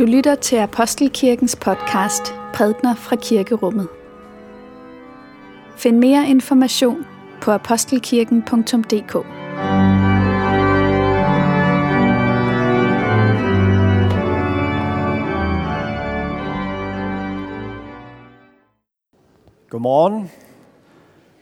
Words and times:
Du 0.00 0.04
lytter 0.04 0.34
til 0.34 0.56
Apostelkirkens 0.56 1.56
podcast 1.56 2.34
Prædner 2.54 2.94
fra 2.94 3.16
Kirkerummet. 3.16 3.88
Find 5.76 5.98
mere 5.98 6.28
information 6.28 7.06
på 7.42 7.50
apostelkirken.dk. 7.50 9.12
Godmorgen 19.70 20.30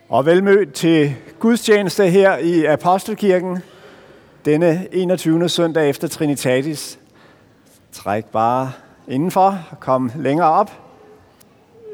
og 0.09 0.25
velmødt 0.25 0.73
til 0.73 1.15
gudstjeneste 1.39 2.07
her 2.07 2.37
i 2.37 2.65
Apostelkirken 2.65 3.57
denne 4.45 4.87
21. 4.91 5.49
søndag 5.49 5.89
efter 5.89 6.07
Trinitatis. 6.07 6.98
Træk 7.91 8.25
bare 8.25 8.71
indenfor 9.07 9.59
og 9.71 9.79
kom 9.79 10.11
længere 10.15 10.47
op. 10.47 10.71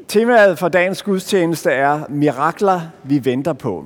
Temaet 0.08 0.60
for 0.60 0.68
dagens 0.68 1.04
gudstjeneste 1.04 1.72
er 1.72 2.02
mirakler, 2.10 2.82
vi 3.04 3.26
venter 3.26 3.54
på. 3.54 3.86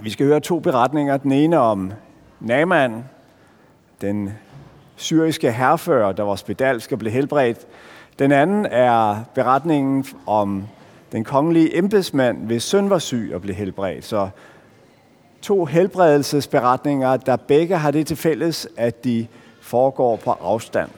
Vi 0.00 0.10
skal 0.10 0.26
høre 0.26 0.40
to 0.40 0.58
beretninger. 0.58 1.16
Den 1.16 1.32
ene 1.32 1.58
om 1.58 1.92
Naaman, 2.40 3.04
den 4.00 4.32
syriske 4.96 5.52
herfører, 5.52 6.12
der 6.12 6.22
var 6.22 6.36
spedalsk 6.36 6.92
og 6.92 6.98
blev 6.98 7.12
helbredt. 7.12 7.66
Den 8.18 8.32
anden 8.32 8.66
er 8.66 9.24
beretningen 9.34 10.06
om 10.26 10.64
den 11.12 11.24
kongelige 11.24 11.78
embedsmand, 11.78 12.46
hvis 12.46 12.62
søn 12.62 12.90
var 12.90 12.98
syg 12.98 13.30
og 13.34 13.40
blev 13.42 13.54
helbredt. 13.54 14.04
Så 14.04 14.28
to 15.42 15.64
helbredelsesberetninger, 15.64 17.16
der 17.16 17.36
begge 17.36 17.76
har 17.76 17.90
det 17.90 18.06
til 18.06 18.16
fælles, 18.16 18.68
at 18.76 19.04
de 19.04 19.26
foregår 19.64 20.16
på 20.16 20.30
afstand. 20.30 20.90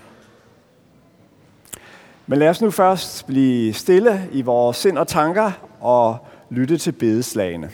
Men 2.27 2.39
lad 2.39 2.49
os 2.49 2.61
nu 2.61 2.71
først 2.71 3.27
blive 3.27 3.73
stille 3.73 4.29
i 4.33 4.43
vores 4.43 4.77
sind 4.77 4.99
og 4.99 5.09
tanker 5.09 5.53
og 5.81 6.19
lytte 6.51 6.79
til 6.79 6.93
bedeslagene. 6.93 7.71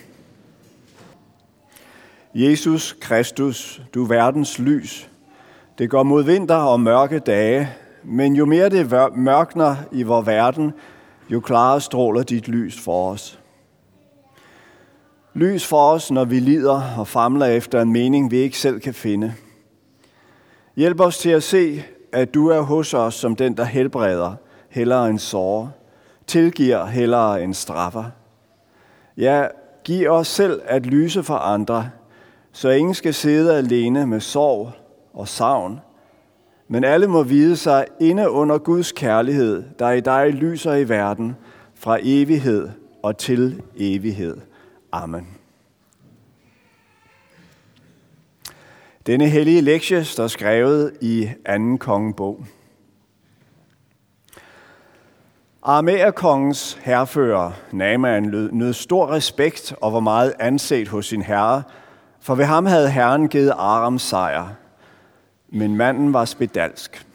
Jesus 2.35 2.97
Kristus, 3.01 3.83
du 3.95 4.05
er 4.05 4.09
verdens 4.09 4.59
lys. 4.59 5.11
Det 5.79 5.91
går 5.91 6.03
mod 6.03 6.25
vinter 6.25 6.57
og 6.57 6.81
mørke 6.81 7.19
dage, 7.19 7.70
men 8.03 8.37
jo 8.37 8.45
mere 8.45 8.69
det 8.69 8.91
mørkner 9.17 9.77
i 9.93 10.03
vores 10.03 10.27
verden, 10.27 10.73
jo 11.31 11.41
klarere 11.41 11.81
stråler 11.81 12.23
dit 12.23 12.48
lys 12.48 12.81
for 12.81 13.11
os. 13.11 13.39
Lys 15.35 15.67
for 15.67 15.91
os, 15.91 16.11
når 16.11 16.25
vi 16.25 16.41
lider 16.41 16.83
og 16.98 17.09
famler 17.09 17.47
efter 17.47 17.81
en 17.81 17.93
mening, 17.93 18.31
vi 18.31 18.37
ikke 18.37 18.59
selv 18.59 18.81
kan 18.81 18.95
finde. 18.95 19.35
Hjælp 20.77 21.01
os 21.01 21.19
til 21.19 21.31
at 21.31 21.42
se, 21.42 21.83
at 22.12 22.34
du 22.34 22.48
er 22.48 22.61
hos 22.61 22.95
os 22.95 23.15
som 23.15 23.37
den, 23.37 23.56
der 23.56 23.65
helbreder, 23.65 24.34
hellere 24.69 25.11
end 25.11 25.19
sår, 25.19 25.70
tilgiver 26.27 26.87
hellere 26.87 27.42
end 27.42 27.55
straffer. 27.55 28.05
Ja, 29.17 29.47
giv 29.84 30.11
os 30.11 30.29
selv 30.29 30.61
at 30.64 30.87
lyse 30.87 31.23
for 31.23 31.34
andre, 31.34 31.91
så 32.53 32.70
ingen 32.70 32.95
skal 32.95 33.14
sidde 33.14 33.56
alene 33.56 34.06
med 34.06 34.20
sorg 34.20 34.70
og 35.14 35.29
savn, 35.29 35.81
men 36.69 36.84
alle 36.84 37.07
må 37.07 37.23
vide 37.23 37.57
sig 37.57 37.86
inde 38.01 38.31
under 38.31 38.59
Guds 38.59 38.92
kærlighed, 38.92 39.64
der 39.79 39.91
i 39.91 40.01
dig 40.01 40.31
lyser 40.31 40.75
i 40.75 40.89
verden, 40.89 41.36
fra 41.75 41.98
evighed 42.03 42.69
og 43.03 43.17
til 43.17 43.62
evighed. 43.77 44.36
Amen. 44.92 45.31
Denne 49.06 49.28
hellige 49.28 49.61
lektie 49.61 50.05
står 50.05 50.27
skrevet 50.27 50.92
i 51.00 51.28
2. 51.47 51.77
kongebog. 51.77 52.45
Arameerkongens 55.63 56.79
herrefører 56.83 57.52
Naaman, 57.73 58.23
nød 58.52 58.73
stor 58.73 59.11
respekt 59.11 59.74
og 59.80 59.92
var 59.92 60.01
meget 60.01 60.35
anset 60.40 60.89
hos 60.89 61.07
sin 61.07 61.23
herre, 61.23 61.63
for 62.20 62.35
ved 62.35 62.45
ham 62.45 62.67
havde 62.67 62.90
herren 62.90 63.29
givet 63.29 63.51
Aram 63.51 63.98
sejr. 63.98 64.48
Men 65.48 65.77
manden 65.77 66.13
var 66.13 66.24
spedalsk. 66.24 67.07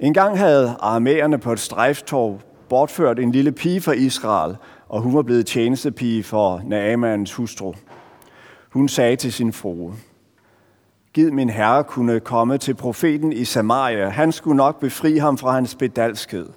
En 0.00 0.14
gang 0.14 0.38
havde 0.38 0.76
armæerne 0.80 1.38
på 1.38 1.52
et 1.52 1.60
strejftorv 1.60 2.40
bortført 2.68 3.18
en 3.18 3.32
lille 3.32 3.52
pige 3.52 3.80
fra 3.80 3.92
Israel, 3.92 4.56
og 4.88 5.00
hun 5.00 5.14
var 5.14 5.22
blevet 5.22 5.46
tjenestepige 5.46 6.22
for 6.22 6.62
Naamans 6.64 7.32
hustru. 7.32 7.74
Hun 8.70 8.88
sagde 8.88 9.16
til 9.16 9.32
sin 9.32 9.52
frue, 9.52 9.94
Gid 11.16 11.30
min 11.30 11.50
herre 11.50 11.84
kunne 11.84 12.20
komme 12.20 12.58
til 12.58 12.74
profeten 12.74 13.32
i 13.32 13.44
Samaria. 13.44 14.08
Han 14.08 14.32
skulle 14.32 14.56
nok 14.56 14.80
befri 14.80 15.16
ham 15.16 15.38
fra 15.38 15.52
hans 15.52 15.74
bedalskhed. 15.74 16.48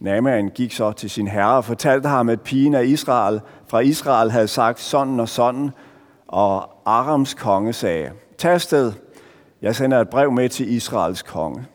Naaman 0.00 0.48
gik 0.48 0.72
så 0.72 0.92
til 0.92 1.10
sin 1.10 1.28
herre 1.28 1.56
og 1.56 1.64
fortalte 1.64 2.08
ham, 2.08 2.28
at 2.28 2.40
pigen 2.40 2.74
af 2.74 2.84
Israel 2.84 3.40
fra 3.66 3.80
Israel 3.80 4.30
havde 4.30 4.48
sagt 4.48 4.80
sådan 4.80 5.20
og 5.20 5.28
sådan, 5.28 5.70
og 6.28 6.70
Arams 6.84 7.34
konge 7.34 7.72
sagde, 7.72 8.10
tag 8.38 8.60
sted, 8.60 8.92
jeg 9.62 9.76
sender 9.76 10.00
et 10.00 10.08
brev 10.08 10.32
med 10.32 10.48
til 10.48 10.72
Israels 10.72 11.22
konge. 11.22 11.66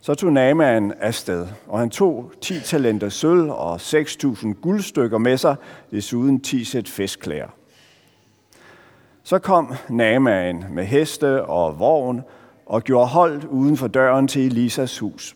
Så 0.00 0.14
tog 0.14 0.32
Naaman 0.32 0.92
afsted, 1.00 1.46
og 1.66 1.78
han 1.78 1.90
tog 1.90 2.32
10 2.40 2.60
talenter 2.60 3.08
sølv 3.08 3.50
og 3.50 3.76
6.000 3.76 4.52
guldstykker 4.52 5.18
med 5.18 5.36
sig, 5.36 5.56
desuden 5.90 6.40
10 6.40 6.64
sæt 6.64 6.88
festklæder. 6.88 7.57
Så 9.28 9.38
kom 9.38 9.74
Naaman 9.88 10.64
med 10.70 10.84
heste 10.84 11.44
og 11.44 11.78
vogn 11.78 12.22
og 12.66 12.82
gjorde 12.82 13.06
holdt 13.06 13.44
uden 13.44 13.76
for 13.76 13.86
døren 13.86 14.28
til 14.28 14.46
Elisas 14.46 14.98
hus. 14.98 15.34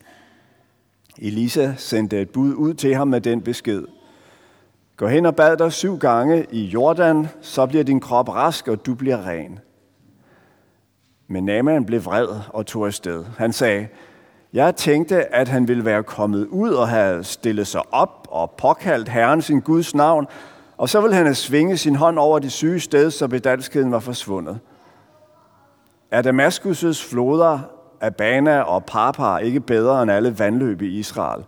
Elisa 1.17 1.73
sendte 1.77 2.21
et 2.21 2.29
bud 2.29 2.53
ud 2.53 2.73
til 2.73 2.95
ham 2.95 3.07
med 3.07 3.21
den 3.21 3.41
besked. 3.41 3.83
Gå 4.97 5.07
hen 5.07 5.25
og 5.25 5.35
bad 5.35 5.57
dig 5.57 5.71
syv 5.71 5.97
gange 5.97 6.45
i 6.51 6.65
Jordan, 6.65 7.27
så 7.41 7.65
bliver 7.65 7.83
din 7.83 7.99
krop 7.99 8.29
rask, 8.29 8.67
og 8.67 8.85
du 8.85 8.95
bliver 8.95 9.27
ren. 9.27 9.59
Men 11.27 11.45
Naaman 11.45 11.85
blev 11.85 12.05
vred 12.05 12.27
og 12.49 12.65
tog 12.65 12.85
afsted. 12.85 13.25
Han 13.37 13.53
sagde, 13.53 13.87
jeg 14.53 14.75
tænkte, 14.75 15.35
at 15.35 15.47
han 15.47 15.67
ville 15.67 15.85
være 15.85 16.03
kommet 16.03 16.47
ud 16.47 16.69
og 16.69 16.89
have 16.89 17.23
stillet 17.23 17.67
sig 17.67 17.81
op 17.93 18.27
og 18.31 18.51
påkaldt 18.51 19.09
Herren 19.09 19.41
sin 19.41 19.59
Guds 19.59 19.95
navn, 19.95 20.27
og 20.77 20.89
så 20.89 21.01
ville 21.01 21.15
han 21.15 21.25
have 21.25 21.35
svinget 21.35 21.79
sin 21.79 21.95
hånd 21.95 22.19
over 22.19 22.39
det 22.39 22.51
syge 22.51 22.79
sted, 22.79 23.11
så 23.11 23.27
bedalskheden 23.27 23.91
var 23.91 23.99
forsvundet. 23.99 24.59
Er 26.11 26.21
Damaskus' 26.21 27.09
floder 27.09 27.59
Abana 28.01 28.61
og 28.61 28.85
Parpar 28.85 29.39
ikke 29.39 29.59
bedre 29.59 30.03
end 30.03 30.11
alle 30.11 30.39
vandløb 30.39 30.81
i 30.81 30.99
Israel? 30.99 31.43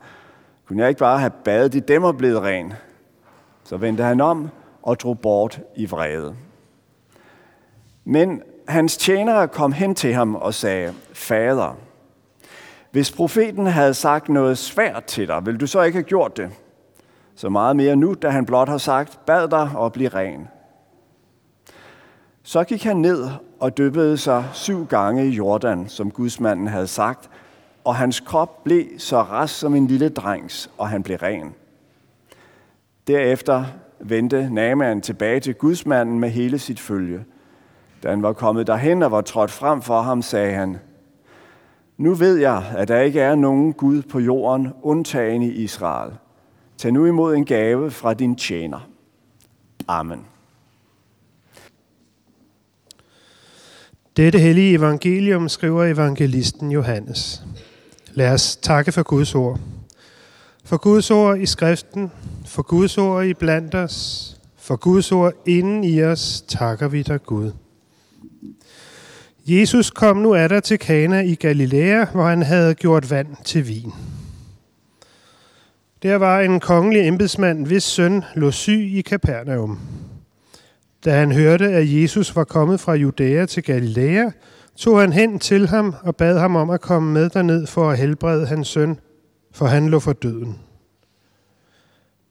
Kunne 0.67 0.81
jeg 0.81 0.89
ikke 0.89 0.99
bare 0.99 1.19
have 1.19 1.31
badet 1.43 1.75
i 1.75 1.79
dem 1.79 2.03
og 2.03 2.17
blevet 2.17 2.41
ren? 2.41 2.73
Så 3.63 3.77
vendte 3.77 4.03
han 4.03 4.21
om 4.21 4.49
og 4.83 4.99
drog 4.99 5.19
bort 5.19 5.59
i 5.75 5.85
vrede. 5.85 6.35
Men 8.05 8.41
hans 8.67 8.97
tjenere 8.97 9.47
kom 9.47 9.71
hen 9.71 9.95
til 9.95 10.13
ham 10.13 10.35
og 10.35 10.53
sagde, 10.53 10.93
Fader, 11.13 11.77
hvis 12.91 13.11
profeten 13.11 13.65
havde 13.65 13.93
sagt 13.93 14.29
noget 14.29 14.57
svært 14.57 15.03
til 15.03 15.27
dig, 15.27 15.45
ville 15.45 15.57
du 15.59 15.67
så 15.67 15.81
ikke 15.81 15.95
have 15.95 16.03
gjort 16.03 16.37
det? 16.37 16.51
Så 17.35 17.49
meget 17.49 17.75
mere 17.75 17.95
nu, 17.95 18.13
da 18.13 18.29
han 18.29 18.45
blot 18.45 18.69
har 18.69 18.77
sagt, 18.77 19.19
bad 19.25 19.47
dig 19.47 19.69
og 19.75 19.93
bliv 19.93 20.07
ren. 20.07 20.47
Så 22.43 22.63
gik 22.63 22.83
han 22.83 22.97
ned 22.97 23.27
og 23.59 23.77
dyppede 23.77 24.17
sig 24.17 24.45
syv 24.53 24.85
gange 24.85 25.27
i 25.27 25.29
Jordan, 25.29 25.87
som 25.87 26.11
gudsmanden 26.11 26.67
havde 26.67 26.87
sagt, 26.87 27.29
og 27.83 27.95
hans 27.95 28.19
krop 28.19 28.63
blev 28.63 28.85
så 28.97 29.21
rask 29.21 29.59
som 29.59 29.75
en 29.75 29.87
lille 29.87 30.09
drengs, 30.09 30.71
og 30.77 30.89
han 30.89 31.03
blev 31.03 31.17
ren. 31.17 31.53
Derefter 33.07 33.65
vendte 33.99 34.49
Naaman 34.49 35.01
tilbage 35.01 35.39
til 35.39 35.53
gudsmanden 35.53 36.19
med 36.19 36.29
hele 36.29 36.59
sit 36.59 36.79
følge. 36.79 37.25
Da 38.03 38.09
han 38.09 38.23
var 38.23 38.33
kommet 38.33 38.67
derhen 38.67 39.03
og 39.03 39.11
var 39.11 39.21
trådt 39.21 39.51
frem 39.51 39.81
for 39.81 40.01
ham, 40.01 40.21
sagde 40.21 40.53
han, 40.53 40.77
Nu 41.97 42.13
ved 42.13 42.37
jeg, 42.37 42.63
at 42.77 42.87
der 42.87 42.99
ikke 42.99 43.21
er 43.21 43.35
nogen 43.35 43.73
Gud 43.73 44.01
på 44.01 44.19
jorden, 44.19 44.73
undtagen 44.81 45.41
i 45.41 45.49
Israel. 45.49 46.11
Tag 46.77 46.91
nu 46.91 47.05
imod 47.05 47.35
en 47.35 47.45
gave 47.45 47.91
fra 47.91 48.13
din 48.13 48.35
tjener. 48.35 48.89
Amen. 49.87 50.25
Dette 54.17 54.39
hellige 54.39 54.73
evangelium 54.73 55.49
skriver 55.49 55.83
evangelisten 55.83 56.71
Johannes. 56.71 57.43
Lad 58.13 58.33
os 58.33 58.55
takke 58.55 58.91
for 58.91 59.03
Guds 59.03 59.35
ord. 59.35 59.59
For 60.63 60.77
Guds 60.77 61.11
ord 61.11 61.39
i 61.39 61.45
skriften, 61.45 62.11
for 62.45 62.61
Guds 62.61 62.97
ord 62.97 63.25
i 63.25 63.33
blandt 63.33 63.75
os, 63.75 64.37
for 64.57 64.75
Guds 64.75 65.11
ord 65.11 65.33
inden 65.45 65.83
i 65.83 66.03
os, 66.03 66.43
takker 66.47 66.87
vi 66.87 67.01
dig 67.01 67.23
Gud. 67.23 67.51
Jesus 69.47 69.89
kom 69.89 70.17
nu 70.17 70.33
af 70.33 70.63
til 70.63 70.79
Kana 70.79 71.21
i 71.21 71.35
Galilea, 71.35 72.05
hvor 72.05 72.23
han 72.23 72.41
havde 72.41 72.75
gjort 72.75 73.11
vand 73.11 73.27
til 73.43 73.67
vin. 73.67 73.93
Der 76.05 76.15
var 76.15 76.39
en 76.39 76.59
kongelig 76.59 77.07
embedsmand, 77.07 77.65
hvis 77.65 77.83
søn 77.83 78.23
lå 78.35 78.51
syg 78.51 78.91
i 78.93 79.01
Kapernaum. 79.01 79.79
Da 81.05 81.19
han 81.19 81.31
hørte, 81.31 81.65
at 81.65 81.93
Jesus 81.93 82.35
var 82.35 82.43
kommet 82.43 82.79
fra 82.79 82.93
Judæa 82.93 83.45
til 83.45 83.63
Galilea, 83.63 84.29
tog 84.75 84.99
han 84.99 85.13
hen 85.13 85.39
til 85.39 85.67
ham 85.67 85.95
og 86.03 86.15
bad 86.15 86.39
ham 86.39 86.55
om 86.55 86.69
at 86.69 86.81
komme 86.81 87.13
med 87.13 87.29
derned 87.29 87.67
for 87.67 87.89
at 87.89 87.97
helbrede 87.97 88.47
hans 88.47 88.67
søn, 88.67 88.99
for 89.51 89.65
han 89.65 89.89
lå 89.89 89.99
for 89.99 90.13
døden. 90.13 90.59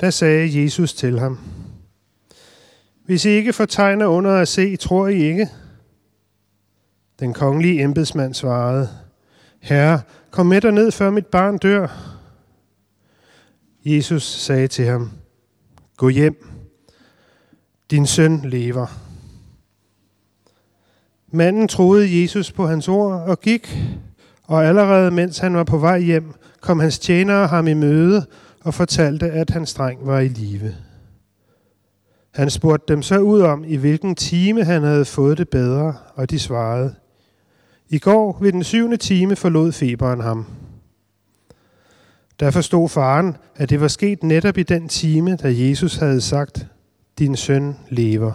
Da 0.01 0.11
sagde 0.11 0.63
Jesus 0.63 0.95
til 0.95 1.19
ham, 1.19 1.39
Hvis 3.05 3.25
I 3.25 3.29
ikke 3.29 3.53
får 3.53 3.65
tegner 3.65 4.07
under 4.07 4.31
at 4.31 4.49
se, 4.49 4.77
tror 4.77 5.09
I 5.09 5.23
ikke? 5.23 5.49
Den 7.21 7.33
kongelige 7.33 7.83
embedsmand 7.83 8.35
svarede, 8.35 8.89
Herre, 9.61 10.01
kom 10.31 10.47
med 10.47 10.61
derned, 10.61 10.93
før 10.93 11.11
mit 11.11 11.27
barn 11.27 11.59
dør. 11.59 12.14
Jesus 13.85 14.23
sagde 14.23 14.69
til 14.69 14.85
ham, 14.85 15.11
Gå 15.97 16.09
hjem, 16.09 16.47
din 17.91 18.07
søn 18.07 18.41
lever. 18.45 18.87
Manden 21.29 21.69
troede 21.69 22.23
Jesus 22.23 22.53
på 22.53 22.67
hans 22.67 22.89
ord 22.89 23.13
og 23.13 23.41
gik, 23.41 23.79
og 24.43 24.65
allerede 24.65 25.11
mens 25.11 25.39
han 25.39 25.57
var 25.57 25.65
på 25.65 25.79
vej 25.79 26.01
hjem, 26.01 26.35
kom 26.61 26.81
hans 26.81 26.99
tjenere 26.99 27.47
ham 27.47 27.69
i 27.69 27.75
møde 27.75 28.27
og 28.61 28.75
fortalte, 28.75 29.31
at 29.31 29.51
hans 29.51 29.75
dreng 29.75 30.07
var 30.07 30.21
i 30.21 30.29
live. 30.29 30.75
Han 32.35 32.51
spurgte 32.51 32.93
dem 32.93 33.03
så 33.03 33.19
ud 33.19 33.41
om, 33.41 33.65
i 33.65 33.77
hvilken 33.77 34.15
time 34.15 34.65
han 34.65 34.83
havde 34.83 35.05
fået 35.05 35.39
det 35.39 35.49
bedre, 35.49 35.95
og 36.15 36.31
de 36.31 36.39
svarede, 36.39 36.95
i 37.89 37.99
går 37.99 38.39
ved 38.41 38.53
den 38.53 38.65
syvende 38.65 38.97
time 38.97 39.37
forlod 39.37 39.73
feberen 39.73 40.21
ham. 40.21 40.47
Der 42.41 42.51
forstod 42.51 42.89
faren, 42.89 43.37
at 43.57 43.71
det 43.71 43.81
var 43.81 43.89
sket 43.89 44.23
netop 44.23 44.59
i 44.59 44.63
den 44.63 44.89
time, 44.89 45.37
da 45.37 45.49
Jesus 45.53 45.97
havde 45.97 46.21
sagt, 46.21 46.67
din 47.19 47.37
søn 47.37 47.77
lever. 47.89 48.33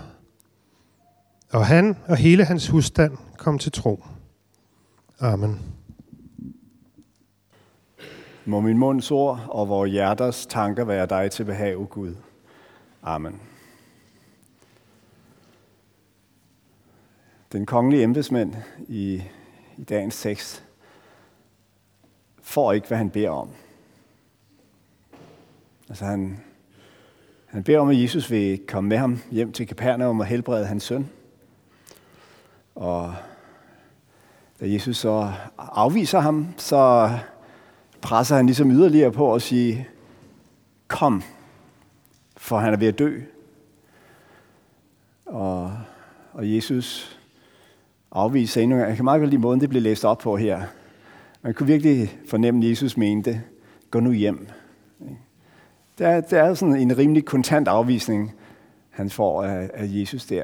Og 1.52 1.66
han 1.66 1.98
og 2.08 2.18
hele 2.18 2.46
hans 2.46 2.68
husstand 2.68 3.18
kom 3.38 3.60
til 3.60 3.72
tro. 3.72 4.04
Amen. 5.20 5.60
Må 8.46 8.60
min 8.60 8.78
munds 8.78 9.12
ord 9.12 9.46
og 9.50 9.70
vores 9.70 9.92
hjerters 9.92 10.46
tanker 10.46 10.84
være 10.84 11.06
dig 11.06 11.32
til 11.32 11.44
behag, 11.44 11.90
Gud. 11.90 12.16
Amen. 13.04 13.42
Den 17.52 17.66
kongelige 17.66 18.04
embedsmand 18.04 18.56
i, 18.88 19.24
i 19.78 19.84
dagens 19.84 20.22
tekst 20.22 20.64
får 22.42 22.74
ikke, 22.74 22.88
hvad 22.88 22.98
han 22.98 23.10
beder 23.10 23.30
om. 23.30 23.50
Altså 25.90 26.06
han, 26.06 26.40
han 27.46 27.64
beder 27.64 27.80
om, 27.80 27.90
at 27.90 28.02
Jesus 28.02 28.32
vil 28.32 28.60
komme 28.68 28.88
med 28.88 28.98
ham 28.98 29.20
hjem 29.32 29.52
til 29.52 29.68
Kapernaum 29.68 30.20
og 30.20 30.26
helbrede 30.26 30.66
hans 30.66 30.84
søn. 30.84 31.10
Og 32.76 33.16
da 34.60 34.72
Jesus 34.72 34.98
så 34.98 35.32
afviser 35.58 36.20
ham, 36.20 36.48
så 36.58 37.12
presser 38.02 38.36
han 38.36 38.46
ligesom 38.46 38.72
yderligere 38.72 39.12
på 39.12 39.34
at 39.34 39.42
sige, 39.42 39.88
kom, 40.88 41.24
for 42.38 42.58
han 42.58 42.74
er 42.74 42.78
ved 42.78 42.88
at 42.88 43.00
dø. 43.00 43.22
Og, 45.26 45.78
og 46.34 46.56
Jesus 46.56 47.20
afviser 48.12 48.62
endnu 48.62 48.78
Jeg 48.78 48.96
kan 48.96 49.06
meget 49.06 49.20
godt 49.20 49.30
lide 49.30 49.42
måden, 49.42 49.62
det 49.62 49.70
bliver 49.70 49.84
læst 49.84 50.06
op 50.06 50.18
på 50.18 50.38
her. 50.38 50.64
Man 51.42 51.54
kunne 51.54 51.68
virkelig 51.68 52.20
fornemme, 52.30 52.66
at 52.66 52.70
Jesus 52.70 52.98
mente, 52.98 53.42
gå 53.92 54.00
nu 54.00 54.12
hjem. 54.12 54.48
Det 56.00 56.08
er, 56.08 56.22
det 56.22 56.40
er 56.40 56.54
sådan 56.54 56.76
en 56.76 56.98
rimelig 56.98 57.26
kontant 57.26 57.68
afvisning, 57.68 58.34
han 58.90 59.10
får 59.10 59.44
af, 59.44 59.70
af 59.74 59.86
Jesus 59.88 60.26
der. 60.26 60.44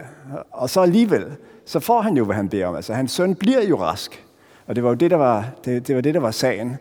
Og 0.51 0.69
så 0.69 0.81
alligevel, 0.81 1.35
så 1.65 1.79
får 1.79 2.01
han 2.01 2.17
jo, 2.17 2.25
hvad 2.25 2.35
han 2.35 2.49
beder 2.49 2.67
om. 2.67 2.75
Altså, 2.75 2.93
hans 2.93 3.11
søn 3.11 3.35
bliver 3.35 3.61
jo 3.61 3.81
rask. 3.81 4.25
Og 4.67 4.75
det 4.75 4.83
var 4.83 4.89
jo 4.89 4.95
det, 4.95 5.11
der 5.11 5.17
var, 5.17 5.49
det, 5.65 5.87
det, 5.87 5.95
var, 5.95 6.01
det, 6.01 6.13
der 6.13 6.19
var 6.19 6.31
sagen 6.31 6.77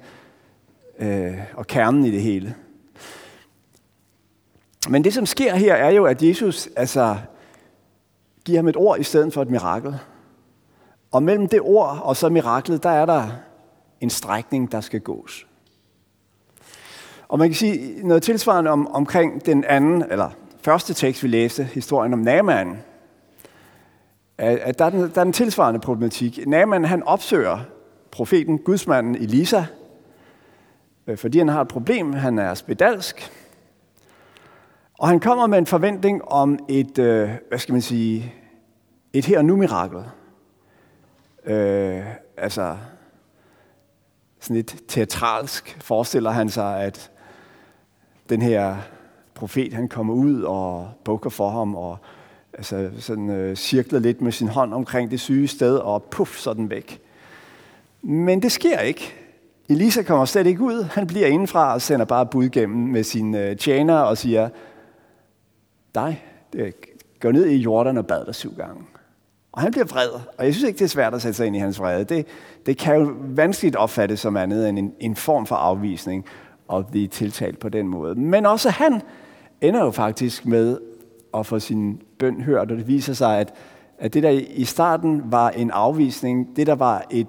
øh, 0.98 1.38
og 1.54 1.66
kernen 1.66 2.04
i 2.04 2.10
det 2.10 2.22
hele. 2.22 2.54
Men 4.88 5.04
det, 5.04 5.14
som 5.14 5.26
sker 5.26 5.54
her, 5.54 5.74
er 5.74 5.90
jo, 5.90 6.04
at 6.04 6.22
Jesus 6.22 6.68
altså, 6.76 7.16
giver 8.44 8.58
ham 8.58 8.68
et 8.68 8.76
ord 8.76 9.00
i 9.00 9.02
stedet 9.02 9.32
for 9.32 9.42
et 9.42 9.50
mirakel. 9.50 9.98
Og 11.10 11.22
mellem 11.22 11.48
det 11.48 11.60
ord 11.60 12.00
og 12.02 12.16
så 12.16 12.28
miraklet, 12.28 12.82
der 12.82 12.90
er 12.90 13.06
der 13.06 13.28
en 14.00 14.10
strækning, 14.10 14.72
der 14.72 14.80
skal 14.80 15.00
gås. 15.00 15.46
Og 17.34 17.38
man 17.38 17.48
kan 17.48 17.54
sige 17.54 18.08
noget 18.08 18.22
tilsvarende 18.22 18.70
om, 18.70 18.88
omkring 18.88 19.46
den 19.46 19.64
anden, 19.64 20.04
eller 20.10 20.30
første 20.62 20.94
tekst, 20.94 21.22
vi 21.22 21.28
læste, 21.28 21.64
historien 21.64 22.12
om 22.12 22.18
Naaman. 22.18 22.78
At 24.38 24.78
der, 24.78 24.84
er 24.84 24.90
den, 24.90 25.00
der 25.00 25.20
er 25.20 25.24
den 25.24 25.32
tilsvarende 25.32 25.80
problematik. 25.80 26.46
Naaman, 26.46 26.84
han 26.84 27.02
opsøger 27.02 27.58
profeten, 28.10 28.58
gudsmanden 28.58 29.14
Elisa, 29.14 29.64
øh, 31.06 31.18
fordi 31.18 31.38
han 31.38 31.48
har 31.48 31.60
et 31.60 31.68
problem. 31.68 32.12
Han 32.12 32.38
er 32.38 32.54
spedalsk. 32.54 33.32
Og 34.98 35.08
han 35.08 35.20
kommer 35.20 35.46
med 35.46 35.58
en 35.58 35.66
forventning 35.66 36.24
om 36.24 36.58
et, 36.68 36.98
øh, 36.98 37.30
hvad 37.48 37.58
skal 37.58 37.72
man 37.72 37.82
sige, 37.82 38.34
et 39.12 39.24
her 39.24 39.38
og 39.38 39.44
nu 39.44 39.56
mirakel. 39.56 40.04
Øh, 41.44 42.04
altså, 42.36 42.76
sådan 44.40 44.56
lidt 44.56 44.76
teatralsk 44.88 45.76
forestiller 45.80 46.30
han 46.30 46.48
sig, 46.48 46.80
at 46.80 47.10
den 48.28 48.42
her 48.42 48.76
profet, 49.34 49.72
han 49.72 49.88
kommer 49.88 50.14
ud 50.14 50.42
og 50.42 50.90
bukker 51.04 51.30
for 51.30 51.50
ham, 51.50 51.74
og 51.74 51.98
altså, 52.52 52.90
sådan, 52.98 53.30
øh, 53.30 53.56
cirkler 53.56 53.98
lidt 53.98 54.20
med 54.20 54.32
sin 54.32 54.48
hånd 54.48 54.74
omkring 54.74 55.10
det 55.10 55.20
syge 55.20 55.48
sted, 55.48 55.76
og 55.76 56.02
puff, 56.02 56.38
så 56.38 56.54
den 56.54 56.70
væk. 56.70 57.00
Men 58.02 58.42
det 58.42 58.52
sker 58.52 58.78
ikke. 58.80 59.14
Elisa 59.68 60.02
kommer 60.02 60.24
slet 60.24 60.46
ikke 60.46 60.62
ud. 60.62 60.82
Han 60.82 61.06
bliver 61.06 61.26
indenfra 61.26 61.74
og 61.74 61.82
sender 61.82 62.06
bare 62.06 62.26
bud 62.26 62.48
gennem 62.48 62.88
med 62.88 63.04
sin 63.04 63.34
øh, 63.34 63.56
tjener 63.56 63.94
og 63.94 64.18
siger, 64.18 64.48
dig, 65.94 66.24
øh, 66.54 66.72
gå 67.20 67.30
ned 67.30 67.46
i 67.46 67.56
Jordan 67.56 67.98
og 67.98 68.06
bad 68.06 68.24
dig 68.26 68.34
syv 68.34 68.54
gange. 68.56 68.82
Og 69.52 69.62
han 69.62 69.72
bliver 69.72 69.84
vred, 69.84 70.08
og 70.38 70.44
jeg 70.44 70.54
synes 70.54 70.68
ikke, 70.68 70.78
det 70.78 70.84
er 70.84 70.88
svært 70.88 71.14
at 71.14 71.22
sætte 71.22 71.36
sig 71.36 71.46
ind 71.46 71.56
i 71.56 71.58
hans 71.58 71.80
vrede. 71.80 72.04
Det, 72.04 72.26
det 72.66 72.78
kan 72.78 72.96
jo 72.96 73.14
vanskeligt 73.20 73.76
opfattes 73.76 74.20
som 74.20 74.36
andet 74.36 74.68
end 74.68 74.78
en, 74.78 74.92
en 75.00 75.16
form 75.16 75.46
for 75.46 75.56
afvisning 75.56 76.24
at 76.72 76.86
blive 76.86 77.08
tiltalt 77.08 77.58
på 77.58 77.68
den 77.68 77.88
måde. 77.88 78.14
Men 78.14 78.46
også 78.46 78.70
han 78.70 79.02
ender 79.60 79.84
jo 79.84 79.90
faktisk 79.90 80.46
med 80.46 80.78
at 81.34 81.46
få 81.46 81.58
sin 81.58 82.02
bøn 82.18 82.40
hørt, 82.40 82.70
og 82.70 82.78
det 82.78 82.88
viser 82.88 83.12
sig, 83.12 83.38
at, 83.38 83.54
at 83.98 84.14
det 84.14 84.22
der 84.22 84.30
i 84.50 84.64
starten 84.64 85.22
var 85.32 85.50
en 85.50 85.70
afvisning, 85.70 86.56
det 86.56 86.66
der 86.66 86.74
var 86.74 87.04
et, 87.10 87.26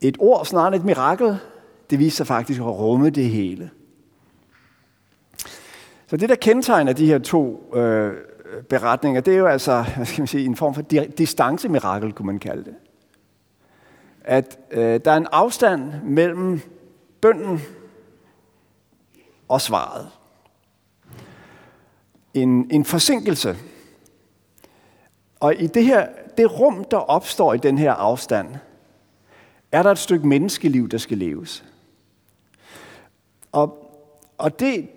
et 0.00 0.16
ord, 0.18 0.44
snarere 0.44 0.76
et 0.76 0.84
mirakel, 0.84 1.36
det 1.90 1.98
viser 1.98 2.16
sig 2.16 2.26
faktisk 2.26 2.60
at 2.60 2.66
rumme 2.66 3.10
det 3.10 3.24
hele. 3.24 3.70
Så 6.06 6.16
det, 6.16 6.28
der 6.28 6.34
kendetegner 6.34 6.92
de 6.92 7.06
her 7.06 7.18
to 7.18 7.72
øh, 7.74 8.12
beretninger, 8.68 9.20
det 9.20 9.34
er 9.34 9.38
jo 9.38 9.46
altså, 9.46 9.84
hvad 9.96 10.06
skal 10.06 10.22
man 10.22 10.26
sige, 10.26 10.44
en 10.44 10.56
form 10.56 10.74
for 10.74 10.82
distancemirakel, 11.18 12.12
kunne 12.12 12.26
man 12.26 12.38
kalde 12.38 12.64
det. 12.64 12.74
At 14.24 14.58
øh, 14.70 15.00
der 15.04 15.12
er 15.12 15.16
en 15.16 15.26
afstand 15.32 15.92
mellem 16.04 16.60
bønden 17.20 17.60
og 19.48 19.60
svaret. 19.60 20.10
En, 22.34 22.70
en 22.70 22.84
forsinkelse. 22.84 23.56
Og 25.40 25.54
i 25.54 25.66
det 25.66 25.84
her, 25.84 26.08
det 26.36 26.60
rum, 26.60 26.84
der 26.84 26.96
opstår 26.96 27.54
i 27.54 27.58
den 27.58 27.78
her 27.78 27.92
afstand, 27.92 28.48
er 29.72 29.82
der 29.82 29.90
et 29.90 29.98
stykke 29.98 30.26
menneskeliv, 30.26 30.88
der 30.88 30.98
skal 30.98 31.18
leves. 31.18 31.64
Og, 33.52 33.92
og 34.38 34.60
det, 34.60 34.88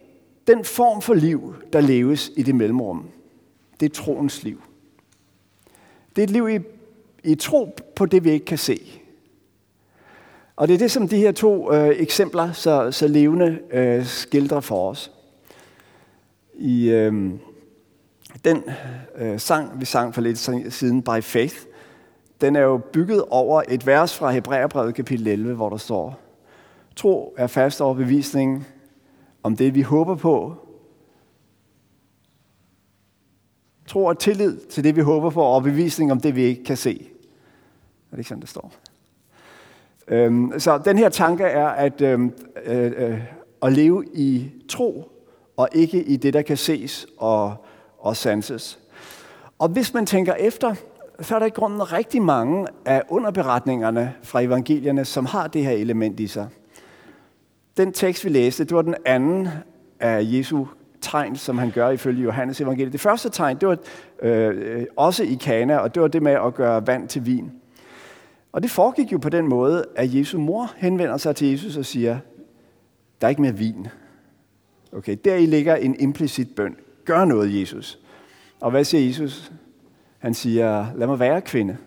den 0.47 0.65
form 0.65 1.01
for 1.01 1.13
liv, 1.13 1.55
der 1.73 1.81
leves 1.81 2.31
i 2.37 2.43
det 2.43 2.55
mellemrum, 2.55 3.09
det 3.79 3.85
er 3.85 4.03
troens 4.03 4.43
liv. 4.43 4.61
Det 6.15 6.21
er 6.21 6.23
et 6.23 6.29
liv 6.29 6.49
i, 6.49 6.59
i 7.23 7.35
tro 7.35 7.75
på 7.95 8.05
det, 8.05 8.23
vi 8.23 8.31
ikke 8.31 8.45
kan 8.45 8.57
se. 8.57 9.01
Og 10.59 10.67
det 10.67 10.73
er 10.73 10.77
det, 10.77 10.91
som 10.91 11.07
de 11.07 11.17
her 11.17 11.31
to 11.31 11.73
øh, 11.73 11.89
eksempler 11.89 12.51
så, 12.51 12.91
så 12.91 13.07
levende 13.07 13.59
øh, 13.71 14.05
skildrer 14.05 14.59
for 14.59 14.89
os. 14.89 15.11
I 16.53 16.89
øh, 16.89 17.33
den 18.45 18.63
øh, 19.15 19.39
sang, 19.39 19.79
vi 19.79 19.85
sang 19.85 20.13
for 20.13 20.21
lidt 20.21 20.37
siden, 20.73 21.01
By 21.01 21.21
Faith, 21.21 21.55
den 22.41 22.55
er 22.55 22.61
jo 22.61 22.77
bygget 22.77 23.23
over 23.29 23.63
et 23.67 23.87
vers 23.87 24.17
fra 24.17 24.31
Hebræerbrevet 24.31 24.95
kapitel 24.95 25.27
11, 25.27 25.55
hvor 25.55 25.69
der 25.69 25.77
står, 25.77 26.19
Tro 26.95 27.35
er 27.37 27.47
fast 27.47 27.81
overbevisning 27.81 28.67
om 29.43 29.55
det, 29.55 29.75
vi 29.75 29.81
håber 29.81 30.15
på. 30.15 30.55
Tro 33.87 34.05
og 34.05 34.19
tillid 34.19 34.57
til 34.57 34.83
det, 34.83 34.95
vi 34.95 35.01
håber 35.01 35.29
på, 35.29 35.41
og 35.41 35.63
bevisning 35.63 36.11
om 36.11 36.21
det, 36.21 36.35
vi 36.35 36.43
ikke 36.43 36.63
kan 36.63 36.77
se. 36.77 37.09
Er 38.11 38.11
det 38.11 38.17
ikke 38.17 38.29
sådan, 38.29 38.41
det 38.41 38.49
står? 38.49 38.73
Øhm, 40.09 40.59
så 40.59 40.77
den 40.77 40.97
her 40.97 41.09
tanke 41.09 41.43
er 41.43 41.67
at, 41.67 42.01
øhm, 42.01 42.33
øh, 42.65 42.91
øh, 42.97 43.21
at 43.61 43.73
leve 43.73 44.05
i 44.13 44.51
tro, 44.69 45.11
og 45.57 45.69
ikke 45.71 46.03
i 46.03 46.15
det, 46.15 46.33
der 46.33 46.41
kan 46.41 46.57
ses 46.57 47.07
og, 47.17 47.55
og 47.99 48.17
sanses. 48.17 48.79
Og 49.59 49.69
hvis 49.69 49.93
man 49.93 50.05
tænker 50.05 50.33
efter, 50.33 50.75
så 51.21 51.35
er 51.35 51.39
der 51.39 51.45
i 51.45 51.49
grunden 51.49 51.93
rigtig 51.93 52.21
mange 52.21 52.67
af 52.85 53.03
underberetningerne 53.09 54.13
fra 54.23 54.41
evangelierne, 54.41 55.05
som 55.05 55.25
har 55.25 55.47
det 55.47 55.63
her 55.63 55.71
element 55.71 56.19
i 56.19 56.27
sig. 56.27 56.47
Den 57.77 57.93
tekst, 57.93 58.25
vi 58.25 58.29
læste, 58.29 58.63
det 58.63 58.75
var 58.75 58.81
den 58.81 58.95
anden 59.05 59.47
af 59.99 60.19
Jesu 60.23 60.65
tegn, 61.01 61.35
som 61.35 61.57
han 61.57 61.71
gør 61.71 61.89
ifølge 61.89 62.23
Johannes 62.23 62.61
evangeliet. 62.61 62.93
Det 62.93 63.01
første 63.01 63.29
tegn, 63.29 63.57
det 63.57 63.67
var 63.67 63.77
øh, 64.21 64.55
øh 64.57 64.85
også 64.97 65.23
i 65.23 65.37
Kana, 65.41 65.77
og 65.77 65.95
det 65.95 66.01
var 66.01 66.07
det 66.07 66.23
med 66.23 66.31
at 66.31 66.53
gøre 66.53 66.87
vand 66.87 67.07
til 67.07 67.25
vin. 67.25 67.51
Og 68.51 68.63
det 68.63 68.71
foregik 68.71 69.11
jo 69.11 69.17
på 69.17 69.29
den 69.29 69.47
måde, 69.47 69.85
at 69.95 70.15
Jesu 70.15 70.39
mor 70.39 70.71
henvender 70.77 71.17
sig 71.17 71.35
til 71.35 71.47
Jesus 71.47 71.77
og 71.77 71.85
siger, 71.85 72.19
der 73.21 73.27
er 73.27 73.29
ikke 73.29 73.41
mere 73.41 73.57
vin. 73.57 73.87
Okay, 74.91 75.17
der 75.25 75.35
i 75.35 75.45
ligger 75.45 75.75
en 75.75 75.99
implicit 75.99 76.55
bøn. 76.55 76.75
Gør 77.05 77.25
noget, 77.25 77.59
Jesus. 77.59 77.99
Og 78.59 78.71
hvad 78.71 78.83
siger 78.83 79.05
Jesus? 79.05 79.51
Han 80.19 80.33
siger, 80.33 80.87
lad 80.95 81.07
mig 81.07 81.19
være 81.19 81.41
kvinde. 81.41 81.77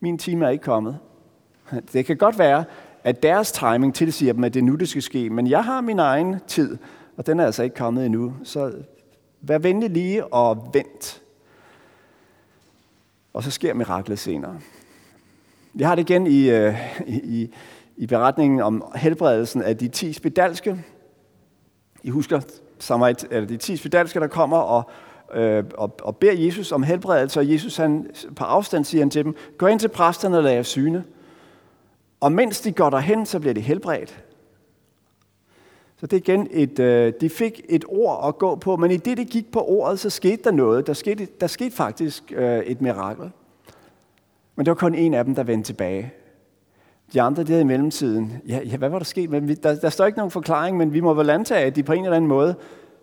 Min 0.00 0.18
time 0.18 0.44
er 0.44 0.50
ikke 0.50 0.64
kommet. 0.64 0.98
Det 1.92 2.06
kan 2.06 2.16
godt 2.16 2.38
være, 2.38 2.64
at 3.04 3.22
deres 3.22 3.52
timing 3.52 3.94
tilsiger 3.94 4.32
dem, 4.32 4.44
at 4.44 4.54
det 4.54 4.60
er 4.60 4.64
nu, 4.64 4.74
det 4.74 4.88
skal 4.88 5.02
ske, 5.02 5.30
men 5.30 5.46
jeg 5.46 5.64
har 5.64 5.80
min 5.80 5.98
egen 5.98 6.36
tid, 6.46 6.78
og 7.16 7.26
den 7.26 7.40
er 7.40 7.46
altså 7.46 7.62
ikke 7.62 7.76
kommet 7.76 8.06
endnu. 8.06 8.34
Så 8.44 8.72
vær 9.40 9.58
venlig 9.58 9.90
lige 9.90 10.26
og 10.26 10.70
vent. 10.72 11.22
Og 13.32 13.42
så 13.42 13.50
sker 13.50 13.74
miraklet 13.74 14.18
senere. 14.18 14.60
Vi 15.74 15.84
har 15.84 15.94
det 15.94 16.10
igen 16.10 16.26
i, 16.26 16.50
øh, 16.50 16.74
i, 17.06 17.54
i 17.96 18.06
beretningen 18.06 18.60
om 18.60 18.84
helbredelsen 18.94 19.62
af 19.62 19.76
de 19.76 19.88
ti 19.88 20.12
spedalske. 20.12 20.84
I 22.02 22.10
husker 22.10 22.40
Samarit, 22.78 23.26
eller 23.30 23.48
de 23.48 23.56
ti 23.56 23.76
spedalske, 23.76 24.20
der 24.20 24.26
kommer 24.26 24.56
og, 24.56 24.90
øh, 25.34 25.64
og, 25.74 25.96
og 26.02 26.16
beder 26.16 26.32
Jesus 26.32 26.72
om 26.72 26.82
helbredelse, 26.82 27.40
og 27.40 27.52
Jesus 27.52 27.76
han, 27.76 28.10
på 28.36 28.44
afstand 28.44 28.84
siger 28.84 29.02
han 29.02 29.10
til 29.10 29.24
dem, 29.24 29.34
gå 29.58 29.66
ind 29.66 29.80
til 29.80 29.88
præsterne 29.88 30.36
og 30.36 30.42
lad 30.42 30.52
jer 30.52 30.62
syne. 30.62 31.04
Og 32.20 32.32
mens 32.32 32.60
de 32.60 32.72
går 32.72 32.90
derhen, 32.90 33.26
så 33.26 33.40
bliver 33.40 33.54
de 33.54 33.60
helbredt. 33.60 34.24
Så 35.96 36.06
det 36.06 36.12
er 36.12 36.32
igen 36.32 36.48
et, 36.50 36.78
øh, 36.78 37.12
de 37.20 37.30
fik 37.30 37.60
et 37.68 37.84
ord 37.88 38.28
at 38.28 38.38
gå 38.38 38.56
på, 38.56 38.76
men 38.76 38.90
i 38.90 38.96
det, 38.96 39.18
de 39.18 39.24
gik 39.24 39.52
på 39.52 39.64
ordet, 39.64 39.98
så 39.98 40.10
skete 40.10 40.42
der 40.44 40.50
noget. 40.50 40.86
Der 40.86 40.92
skete, 40.92 41.28
der 41.40 41.46
skete 41.46 41.76
faktisk 41.76 42.32
øh, 42.36 42.58
et 42.58 42.80
mirakel. 42.80 43.30
Men 44.56 44.66
det 44.66 44.70
var 44.70 44.74
kun 44.74 44.94
en 44.94 45.14
af 45.14 45.24
dem, 45.24 45.34
der 45.34 45.42
vendte 45.42 45.68
tilbage. 45.68 46.12
De 47.12 47.22
andre, 47.22 47.44
der 47.44 47.58
i 47.58 47.64
mellemtiden, 47.64 48.42
ja, 48.48 48.60
ja, 48.64 48.76
hvad 48.76 48.88
var 48.88 48.98
der 48.98 49.04
sket? 49.04 49.30
Men 49.30 49.48
vi, 49.48 49.54
der, 49.54 49.74
der 49.74 49.90
står 49.90 50.06
ikke 50.06 50.18
nogen 50.18 50.30
forklaring, 50.30 50.76
men 50.76 50.92
vi 50.92 51.00
må 51.00 51.14
vel 51.14 51.30
antage, 51.30 51.66
at 51.66 51.76
de 51.76 51.82
på 51.82 51.92
en 51.92 52.04
eller 52.04 52.16
anden 52.16 52.28
måde 52.28 52.54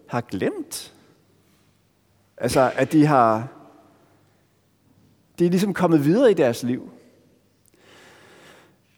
har 0.07 0.21
glemt. 0.21 0.93
Altså, 2.37 2.71
at 2.75 2.91
de 2.91 3.05
har, 3.05 3.47
de 5.39 5.45
er 5.45 5.49
ligesom 5.49 5.73
kommet 5.73 6.05
videre 6.05 6.31
i 6.31 6.33
deres 6.33 6.63
liv. 6.63 6.89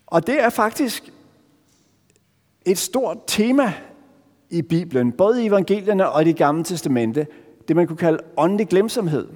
Og 0.08 0.27
det 0.27 0.43
er 0.43 0.50
faktisk 0.50 1.13
et 2.65 2.77
stort 2.77 3.17
tema 3.27 3.74
i 4.50 4.62
Bibelen, 4.62 5.12
både 5.12 5.43
i 5.43 5.48
evangelierne 5.48 6.10
og 6.10 6.22
i 6.22 6.25
det 6.25 6.38
gamle 6.38 6.63
testamente, 6.63 7.27
det 7.67 7.75
man 7.75 7.88
kunne 7.88 7.98
kalde 7.98 8.20
åndelig 8.38 8.67
glemsomhed. 8.67 9.27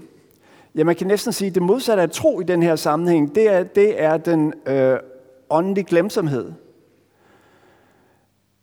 Ja, 0.75 0.83
man 0.83 0.95
kan 0.95 1.07
næsten 1.07 1.33
sige, 1.33 1.47
at 1.47 1.55
det 1.55 1.63
modsatte 1.63 2.03
af 2.03 2.09
tro 2.09 2.39
i 2.39 2.43
den 2.43 2.63
her 2.63 2.75
sammenhæng, 2.75 3.35
det 3.35 3.53
er, 3.53 3.63
det 3.63 4.03
er 4.03 4.17
den 4.17 4.53
øh, 4.65 4.97
åndelige 5.49 5.85
glemsomhed. 5.85 6.51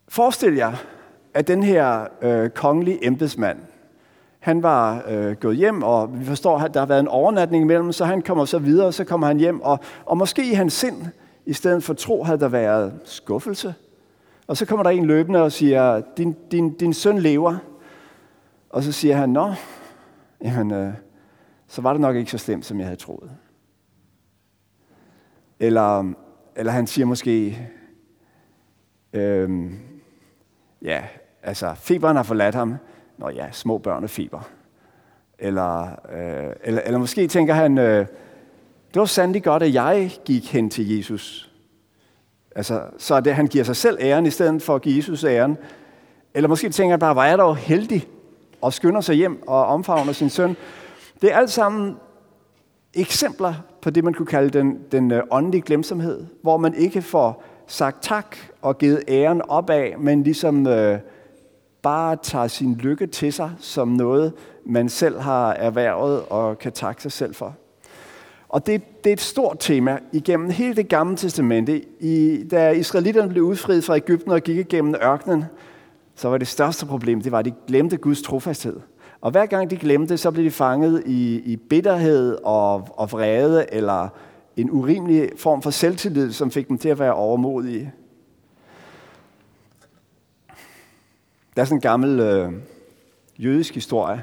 Forestil 0.09 0.55
jer, 0.55 0.73
at 1.35 1.49
den 1.49 1.63
her 1.63 2.07
øh, 2.23 2.51
kongelige 2.51 3.07
embedsmand, 3.07 3.59
han 4.39 4.63
var 4.63 5.05
øh, 5.09 5.37
gået 5.37 5.57
hjem, 5.57 5.83
og 5.83 6.21
vi 6.21 6.25
forstår, 6.25 6.59
at 6.59 6.75
der 6.75 6.81
har 6.81 6.87
været 6.87 7.01
en 7.01 7.09
overnatning 7.09 7.63
imellem, 7.63 7.93
så 7.93 8.05
han 8.05 8.23
kommer 8.23 8.45
så 8.45 8.59
videre, 8.59 8.87
og 8.87 8.95
så 8.95 9.05
kommer 9.05 9.27
han 9.27 9.39
hjem, 9.39 9.61
og, 9.61 9.79
og 10.05 10.19
måske 10.19 10.51
i 10.51 10.55
hans 10.55 10.73
sind, 10.73 11.07
i 11.47 11.53
stedet 11.53 11.85
for 11.85 11.95
tro, 11.95 12.25
havde 12.25 12.41
der 12.41 12.49
været 12.49 12.93
skuffelse. 13.05 13.75
Og 14.47 14.57
så 14.57 14.67
kommer 14.67 14.83
der 14.83 14.91
en 14.91 15.07
løbende 15.07 15.43
og 15.43 15.53
siger, 15.53 16.03
din, 16.17 16.37
din, 16.51 16.73
din 16.73 16.95
søn 16.95 17.19
lever. 17.19 17.57
Og 18.71 18.83
så 18.83 18.93
siger 18.93 19.17
han, 19.17 19.29
nå, 19.29 19.53
jamen, 20.45 20.71
øh, 20.71 20.93
så 21.73 21.83
var 21.83 21.93
det 21.93 22.01
nok 22.01 22.17
ikke 22.17 22.31
så 22.31 22.39
slemt, 22.39 22.65
som 22.65 22.79
jeg 22.79 22.87
havde 22.87 23.01
troet. 23.01 23.31
Eller, 25.61 26.13
eller 26.57 26.73
han 26.73 26.87
siger 26.87 27.07
måske, 27.07 27.69
øhm, 29.13 29.79
ja, 30.83 31.03
altså, 31.43 31.75
feberen 31.75 32.17
har 32.17 32.23
forladt 32.23 32.55
ham. 32.55 32.77
Nå 33.19 33.29
ja, 33.29 33.53
små 33.53 33.79
børn 33.79 34.05
og 34.05 34.11
feber. 34.11 34.49
Eller, 35.39 35.83
øh, 36.13 36.53
eller, 36.65 36.81
eller 36.85 36.99
måske 36.99 37.29
tænker 37.29 37.55
han, 37.55 37.79
øh, 37.79 38.07
det 38.95 39.01
var 39.01 39.05
sandelig 39.05 39.43
godt, 39.45 39.63
at 39.63 39.75
jeg 39.75 40.13
gik 40.25 40.53
hen 40.53 40.71
til 40.71 40.97
Jesus. 40.97 41.53
Altså, 42.57 42.83
så 42.99 43.21
det, 43.21 43.35
han 43.35 43.47
giver 43.47 43.65
sig 43.65 43.77
selv 43.77 43.99
æren, 44.01 44.27
i 44.27 44.31
stedet 44.31 44.63
for 44.63 44.75
at 44.75 44.83
give 44.83 44.97
Jesus 44.97 45.25
æren. 45.25 45.59
Eller 46.35 46.49
måske 46.49 46.71
tænker 46.71 46.93
han 46.93 47.01
bare, 47.01 47.17
var 47.17 47.27
jeg 47.27 47.39
dog 47.39 47.57
heldig, 47.57 48.09
og 48.61 48.73
skynder 48.73 49.01
sig 49.01 49.15
hjem 49.15 49.49
og 49.49 49.67
omfavner 49.67 50.13
sin 50.13 50.31
søn. 50.31 50.57
Det 51.23 51.33
er 51.33 51.37
alt 51.37 51.51
sammen 51.51 51.97
eksempler 52.95 53.55
på 53.83 53.91
det, 53.91 54.05
man 54.05 54.15
kunne 54.15 54.27
kalde 54.27 54.59
den, 54.59 54.79
den 54.93 55.11
øh, 55.11 55.23
åndelige 55.31 55.63
glemsomhed, 55.63 56.27
hvor 56.43 56.57
man 56.57 56.75
ikke 56.75 57.03
får 57.03 57.45
sagt 57.67 58.03
tak 58.03 58.37
og 58.63 58.79
givet 58.79 59.03
æren 59.09 59.43
opad, 59.49 59.97
men 59.99 60.23
ligesom 60.23 60.67
øh, 60.67 60.99
bare 61.83 62.17
tager 62.23 62.47
sin 62.47 62.75
lykke 62.75 63.07
til 63.07 63.33
sig 63.33 63.51
som 63.59 63.89
noget, 63.89 64.33
man 64.67 64.89
selv 64.89 65.21
har 65.21 65.53
erhvervet 65.53 66.23
og 66.23 66.59
kan 66.59 66.73
takke 66.73 67.03
sig 67.03 67.13
selv 67.13 67.35
for. 67.35 67.55
Og 68.49 68.67
det, 68.67 69.05
det 69.05 69.11
er 69.11 69.15
et 69.15 69.21
stort 69.21 69.57
tema 69.61 69.99
igennem 70.13 70.51
hele 70.51 70.77
det 70.77 70.89
gamle 70.89 71.17
testamente. 71.17 71.85
I, 72.01 72.45
da 72.51 72.71
israelitterne 72.71 73.29
blev 73.29 73.45
udfriet 73.45 73.85
fra 73.85 73.97
Ægypten 73.97 74.33
og 74.33 74.41
gik 74.41 74.59
igennem 74.59 74.95
ørkenen, 75.03 75.45
så 76.15 76.29
var 76.29 76.39
det 76.39 76.49
største 76.49 76.87
problem, 76.87 77.21
det 77.21 77.33
var, 77.33 77.39
at 77.39 77.45
de 77.45 77.53
glemte 77.67 77.97
Guds 77.97 78.23
trofasthed. 78.23 78.81
Og 79.23 79.31
hver 79.31 79.47
gang 79.47 79.71
de 79.71 79.77
glemte, 79.77 80.17
så 80.17 80.31
blev 80.31 80.45
de 80.45 80.51
fanget 80.51 81.03
i, 81.07 81.39
i 81.39 81.57
bitterhed 81.57 82.39
og, 82.45 82.89
og 82.91 83.13
vrede, 83.13 83.67
eller 83.73 84.09
en 84.57 84.71
urimelig 84.71 85.31
form 85.37 85.63
for 85.63 85.71
selvtillid, 85.71 86.33
som 86.33 86.51
fik 86.51 86.69
dem 86.69 86.79
til 86.79 86.89
at 86.89 86.99
være 86.99 87.15
overmodige. 87.15 87.93
Der 91.57 91.63
er 91.63 91.65
sådan 91.65 91.77
en 91.77 91.81
gammel 91.81 92.21
øh, 92.21 92.53
jødisk 93.39 93.75
historie 93.75 94.23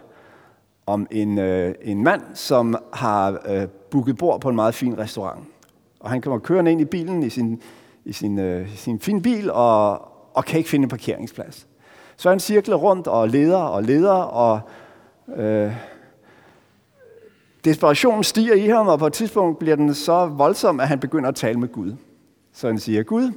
om 0.85 1.07
en, 1.11 1.37
øh, 1.37 1.75
en 1.81 2.03
mand, 2.03 2.21
som 2.33 2.75
har 2.93 3.41
øh, 3.49 3.67
booket 3.67 4.17
bord 4.17 4.41
på 4.41 4.49
en 4.49 4.55
meget 4.55 4.75
fin 4.75 4.97
restaurant. 4.97 5.39
Og 5.99 6.09
han 6.09 6.21
kommer 6.21 6.39
kørende 6.39 6.71
ind 6.71 6.81
i 6.81 6.85
bilen 6.85 7.23
i 7.23 7.29
sin, 7.29 7.61
i 8.05 8.13
sin, 8.13 8.39
øh, 8.39 8.75
sin 8.75 8.99
fin 8.99 9.21
bil 9.21 9.51
og, 9.51 9.91
og 10.33 10.45
kan 10.45 10.57
ikke 10.57 10.69
finde 10.69 10.83
en 10.83 10.89
parkeringsplads. 10.89 11.67
Så 12.17 12.29
han 12.29 12.39
cirkler 12.39 12.75
rundt 12.75 13.07
og 13.07 13.29
leder 13.29 13.57
og 13.61 13.83
leder, 13.83 14.13
og 14.13 14.61
Øh, 15.35 15.73
desperationen 17.65 18.23
stiger 18.23 18.53
i 18.53 18.67
ham, 18.67 18.87
og 18.87 18.99
på 18.99 19.07
et 19.07 19.13
tidspunkt 19.13 19.59
bliver 19.59 19.75
den 19.75 19.93
så 19.93 20.25
voldsom, 20.25 20.79
at 20.79 20.87
han 20.87 20.99
begynder 20.99 21.29
at 21.29 21.35
tale 21.35 21.59
med 21.59 21.67
Gud. 21.67 21.95
Så 22.53 22.67
han 22.67 22.79
siger, 22.79 23.03
Gud, 23.03 23.31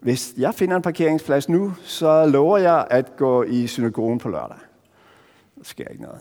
hvis 0.00 0.34
jeg 0.36 0.54
finder 0.54 0.76
en 0.76 0.82
parkeringsplads 0.82 1.48
nu, 1.48 1.72
så 1.82 2.26
lover 2.26 2.58
jeg 2.58 2.86
at 2.90 3.16
gå 3.16 3.42
i 3.42 3.66
synagogen 3.66 4.18
på 4.18 4.28
lørdag. 4.28 4.56
Der 5.58 5.64
sker 5.64 5.88
ikke 5.88 6.02
noget. 6.02 6.20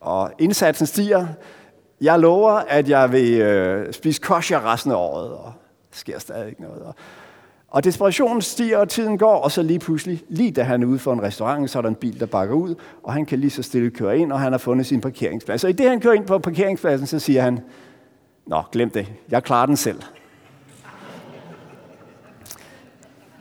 Og 0.00 0.32
indsatsen 0.38 0.86
stiger. 0.86 1.26
Jeg 2.00 2.18
lover, 2.18 2.50
at 2.50 2.88
jeg 2.88 3.12
vil 3.12 3.40
øh, 3.40 3.92
spise 3.92 4.20
kosher 4.20 4.72
resten 4.72 4.92
af 4.92 4.96
året, 4.96 5.30
og 5.30 5.52
der 5.90 5.96
sker 5.96 6.18
stadig 6.18 6.48
ikke 6.48 6.62
noget. 6.62 6.82
Og 6.82 6.94
og 7.68 7.84
desperationen 7.84 8.42
stiger, 8.42 8.78
og 8.78 8.88
tiden 8.88 9.18
går, 9.18 9.36
og 9.36 9.52
så 9.52 9.62
lige 9.62 9.78
pludselig, 9.78 10.22
lige 10.28 10.50
da 10.50 10.62
han 10.62 10.82
er 10.82 10.86
ude 10.86 10.98
for 10.98 11.12
en 11.12 11.22
restaurant, 11.22 11.70
så 11.70 11.78
er 11.78 11.82
der 11.82 11.88
en 11.88 11.94
bil, 11.94 12.20
der 12.20 12.26
bakker 12.26 12.54
ud, 12.54 12.74
og 13.02 13.12
han 13.12 13.26
kan 13.26 13.38
lige 13.38 13.50
så 13.50 13.62
stille 13.62 13.90
køre 13.90 14.18
ind, 14.18 14.32
og 14.32 14.40
han 14.40 14.52
har 14.52 14.58
fundet 14.58 14.86
sin 14.86 15.00
parkeringsplads. 15.00 15.64
Og 15.64 15.70
i 15.70 15.72
det, 15.72 15.88
han 15.88 16.00
kører 16.00 16.14
ind 16.14 16.26
på 16.26 16.38
parkeringspladsen, 16.38 17.06
så 17.06 17.18
siger 17.18 17.42
han, 17.42 17.60
Nå, 18.46 18.62
glem 18.72 18.90
det, 18.90 19.12
jeg 19.30 19.42
klarer 19.42 19.66
den 19.66 19.76
selv. 19.76 20.02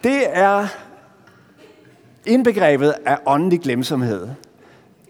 Det 0.03 0.37
er 0.37 0.67
indbegrebet 2.25 2.93
af 3.05 3.17
åndelig 3.25 3.61
glemsomhed. 3.61 4.29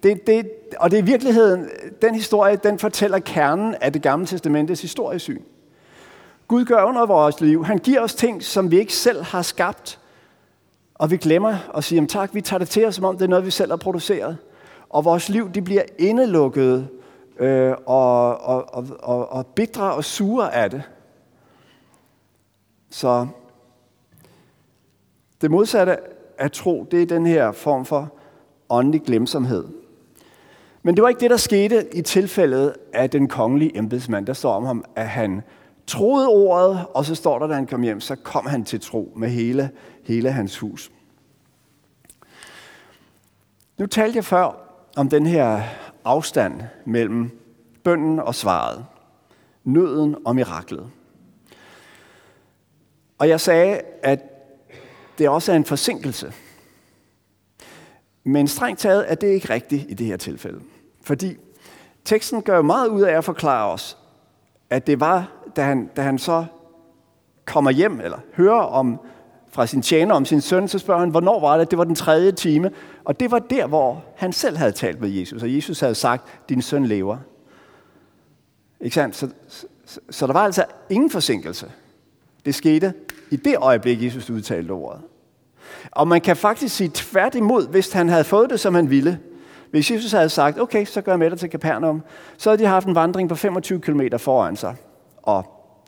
Det, 0.04 0.28
det, 0.28 0.50
og 0.80 0.92
det 0.92 1.00
er 1.00 1.02
i 1.02 1.06
virkeligheden, 1.06 1.70
den 2.02 2.16
historie, 2.16 2.56
den 2.56 2.80
fortæller 2.80 3.20
kernen 3.20 3.76
af 3.82 3.94
det 3.94 4.02
gamle 4.02 4.26
testamentets 4.26 4.82
historiesyn. 4.82 5.42
Gud 6.48 6.66
gør 6.66 6.84
under 6.84 7.06
vores 7.06 7.42
liv. 7.42 7.66
Han 7.66 7.78
giver 7.78 8.02
os 8.02 8.16
ting, 8.16 8.44
som 8.44 8.72
vi 8.72 8.80
ikke 8.80 8.94
selv 8.94 9.24
har 9.24 9.42
skabt. 9.42 10.00
Og 10.96 11.12
vi 11.12 11.18
glemmer 11.18 11.56
at 11.76 11.84
sige, 11.84 12.08
tak, 12.08 12.34
vi 12.34 12.42
tager 12.42 12.58
det 12.58 12.70
til 12.70 12.86
os, 12.86 12.96
som 12.96 13.06
om 13.06 13.18
det 13.18 13.26
er 13.26 13.30
noget, 13.30 13.46
vi 13.46 13.52
selv 13.52 13.72
har 13.72 13.78
produceret. 13.78 14.38
Og 14.90 15.06
vores 15.06 15.30
liv, 15.30 15.52
de 15.52 15.62
bliver 15.62 15.84
indelukket 16.00 16.88
øh, 17.40 17.74
og, 17.86 18.42
og, 18.42 18.74
og, 18.74 18.88
og, 19.00 19.32
og 19.32 19.46
bidre 19.48 19.94
og 19.94 20.04
sure 20.04 20.56
af 20.56 20.70
det. 20.70 20.84
Så 22.90 23.28
det 25.42 25.52
modsatte 25.52 25.98
af 26.38 26.52
tro, 26.52 26.88
det 26.92 27.02
er 27.02 27.06
den 27.06 27.26
her 27.26 27.52
form 27.52 27.86
for 27.86 28.14
åndelig 28.70 29.02
glemsomhed. 29.02 29.66
Men 30.84 30.96
det 30.96 31.02
var 31.02 31.10
ikke 31.10 31.22
det, 31.22 31.30
der 31.30 31.38
skete 31.38 31.96
i 31.96 32.02
tilfældet 32.02 32.74
af 32.94 33.10
den 33.10 33.28
kongelige 33.28 33.78
embedsmand. 33.78 34.26
Der 34.26 34.34
står 34.34 34.54
om 34.54 34.66
ham, 34.66 34.86
at 34.96 35.08
han 35.08 35.42
troede 35.88 36.28
ordet, 36.28 36.86
og 36.94 37.06
så 37.06 37.16
står 37.16 37.40
der, 37.40 37.48
da 37.48 37.54
han 37.54 37.68
kom 37.68 37.82
hjem, 37.82 38.00
så 38.00 38.16
kom 38.16 38.46
han 38.46 38.66
til 38.66 38.82
tro 38.82 39.14
med 39.16 39.30
hele, 39.30 39.72
hele 40.04 40.32
hans 40.32 40.58
hus. 40.58 40.92
Nu 43.78 43.86
talte 43.86 44.16
jeg 44.16 44.26
før 44.26 44.68
om 44.96 45.10
den 45.10 45.26
her 45.26 45.62
afstand 46.06 46.62
mellem 46.86 47.40
bønden 47.84 48.20
og 48.20 48.36
svaret, 48.36 48.86
nøden 49.64 50.16
og 50.26 50.36
miraklet. 50.36 50.90
Og 53.18 53.30
jeg 53.30 53.42
sagde, 53.42 53.82
at 54.04 54.20
det 55.18 55.30
også 55.30 55.52
er 55.52 55.56
en 55.56 55.66
forsinkelse. 55.66 56.34
Men 58.24 58.48
strengt 58.48 58.80
taget 58.80 59.12
er 59.12 59.16
det 59.16 59.28
ikke 59.28 59.54
rigtigt 59.54 59.86
i 59.90 59.94
det 59.94 60.06
her 60.06 60.18
tilfælde. 60.18 60.62
Fordi 61.02 61.38
teksten 62.06 62.42
gør 62.42 62.62
meget 62.62 62.88
ud 62.88 63.02
af 63.02 63.18
at 63.18 63.24
forklare 63.24 63.72
os, 63.72 63.98
at 64.70 64.88
det 64.88 65.00
var, 65.00 65.37
da 65.58 65.64
han, 65.64 65.90
da 65.96 66.02
han 66.02 66.18
så 66.18 66.46
kommer 67.46 67.72
hjem, 67.72 68.02
eller 68.02 68.18
hører 68.34 68.62
om, 68.62 69.00
fra 69.52 69.68
sin 69.68 69.82
tjener 69.82 70.16
om 70.16 70.26
sin 70.26 70.42
søn, 70.42 70.68
så 70.68 70.80
spørger 70.80 71.00
han, 71.00 71.10
hvornår 71.10 71.40
var 71.40 71.58
det? 71.58 71.72
Det 71.72 71.78
var 71.78 71.84
den 71.84 71.96
tredje 71.96 72.32
time. 72.32 72.72
Og 73.04 73.20
det 73.20 73.32
var 73.32 73.40
der, 73.40 73.68
hvor 73.68 74.04
han 74.16 74.34
selv 74.34 74.58
havde 74.58 74.72
talt 74.72 75.02
med 75.02 75.10
Jesus. 75.10 75.44
Og 75.44 75.56
Jesus 75.56 75.80
havde 75.80 75.96
sagt, 75.96 76.50
din 76.50 76.62
søn 76.62 76.86
lever. 76.86 77.18
Ikke 78.82 78.94
sandt? 78.94 79.16
Så, 79.16 79.30
så, 79.86 80.00
så 80.10 80.28
der 80.28 80.34
var 80.34 80.46
altså 80.46 80.66
ingen 80.90 81.10
forsinkelse. 81.10 81.72
Det 82.46 82.56
skete 82.56 82.94
i 83.32 83.36
det 83.36 83.56
øjeblik, 83.58 84.04
Jesus 84.04 84.30
udtalte 84.30 84.72
ordet. 84.72 85.02
Og 85.92 86.08
man 86.08 86.22
kan 86.22 86.36
faktisk 86.36 86.76
sige 86.76 86.92
tværtimod, 86.94 87.68
hvis 87.68 87.92
han 87.92 88.10
havde 88.10 88.24
fået 88.24 88.50
det, 88.50 88.60
som 88.60 88.76
han 88.76 88.90
ville. 88.90 89.20
Hvis 89.72 89.92
Jesus 89.92 90.12
havde 90.12 90.30
sagt, 90.30 90.60
okay, 90.60 90.86
så 90.86 91.02
gør 91.02 91.12
jeg 91.12 91.20
med 91.20 91.30
dig 91.30 91.40
til 91.40 91.50
Capernaum, 91.50 92.04
så 92.38 92.50
havde 92.50 92.64
de 92.64 92.68
haft 92.68 92.88
en 92.88 92.96
vandring 92.96 93.30
på 93.30 93.36
25 93.36 93.82
km 93.82 94.02
foran 94.18 94.56
sig. 94.56 94.76
Og 95.28 95.46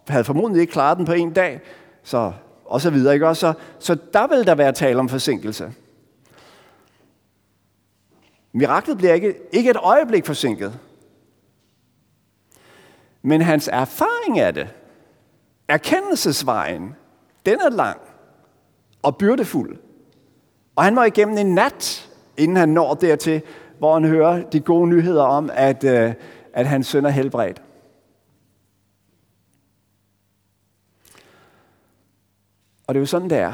havde 0.08 0.24
formodentlig 0.24 0.62
ikke 0.62 0.74
klaret 0.74 0.98
den 0.98 1.06
på 1.06 1.14
en 1.14 1.34
dag, 1.34 1.62
så, 2.04 2.34
og 2.66 2.82
så 2.82 2.90
videre. 2.90 3.14
Ikke? 3.14 3.28
Også, 3.28 3.40
så, 3.40 3.54
så 3.80 3.98
der 4.14 4.28
vil 4.28 4.48
der 4.48 4.56
være 4.56 4.72
tale 4.72 5.00
om 5.00 5.10
forsinkelse. 5.10 5.74
Miraklet 8.54 8.98
bliver 8.98 9.14
ikke, 9.14 9.36
ikke 9.52 9.70
et 9.70 9.78
øjeblik 9.78 10.26
forsinket. 10.26 10.80
Men 13.22 13.42
hans 13.42 13.70
erfaring 13.74 14.40
af 14.40 14.54
det, 14.54 14.70
erkendelsesvejen, 15.68 16.96
den 17.46 17.60
er 17.62 17.70
lang 17.70 18.00
og 19.02 19.18
byrdefuld. 19.18 19.78
Og 20.76 20.84
han 20.84 20.96
var 20.96 21.06
igennem 21.06 21.38
en 21.38 21.56
nat, 21.56 22.10
inden 22.38 22.58
han 22.58 22.70
når 22.70 22.94
dertil, 22.94 23.42
hvor 23.78 23.94
han 23.94 24.06
hører 24.06 24.44
de 24.44 24.60
gode 24.60 24.90
nyheder 24.90 25.24
om, 25.24 25.50
at, 25.54 25.84
øh, 25.84 26.14
at 26.54 26.68
hans 26.68 26.88
søn 26.88 27.06
er 27.06 27.10
helbredt. 27.10 27.62
Og 32.90 32.96
det 32.96 33.00
er 33.00 33.02
jo 33.02 33.06
sådan, 33.06 33.30
det 33.30 33.38
er. 33.38 33.54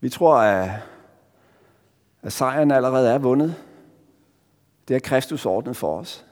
Vi 0.00 0.08
tror, 0.08 0.36
at, 0.36 0.70
at 2.22 2.32
sejren 2.32 2.70
allerede 2.70 3.10
er 3.10 3.18
vundet. 3.18 3.54
Det 4.88 4.96
er 4.96 5.00
Kristus 5.00 5.46
ordnet 5.46 5.76
for 5.76 5.98
os. 5.98 6.26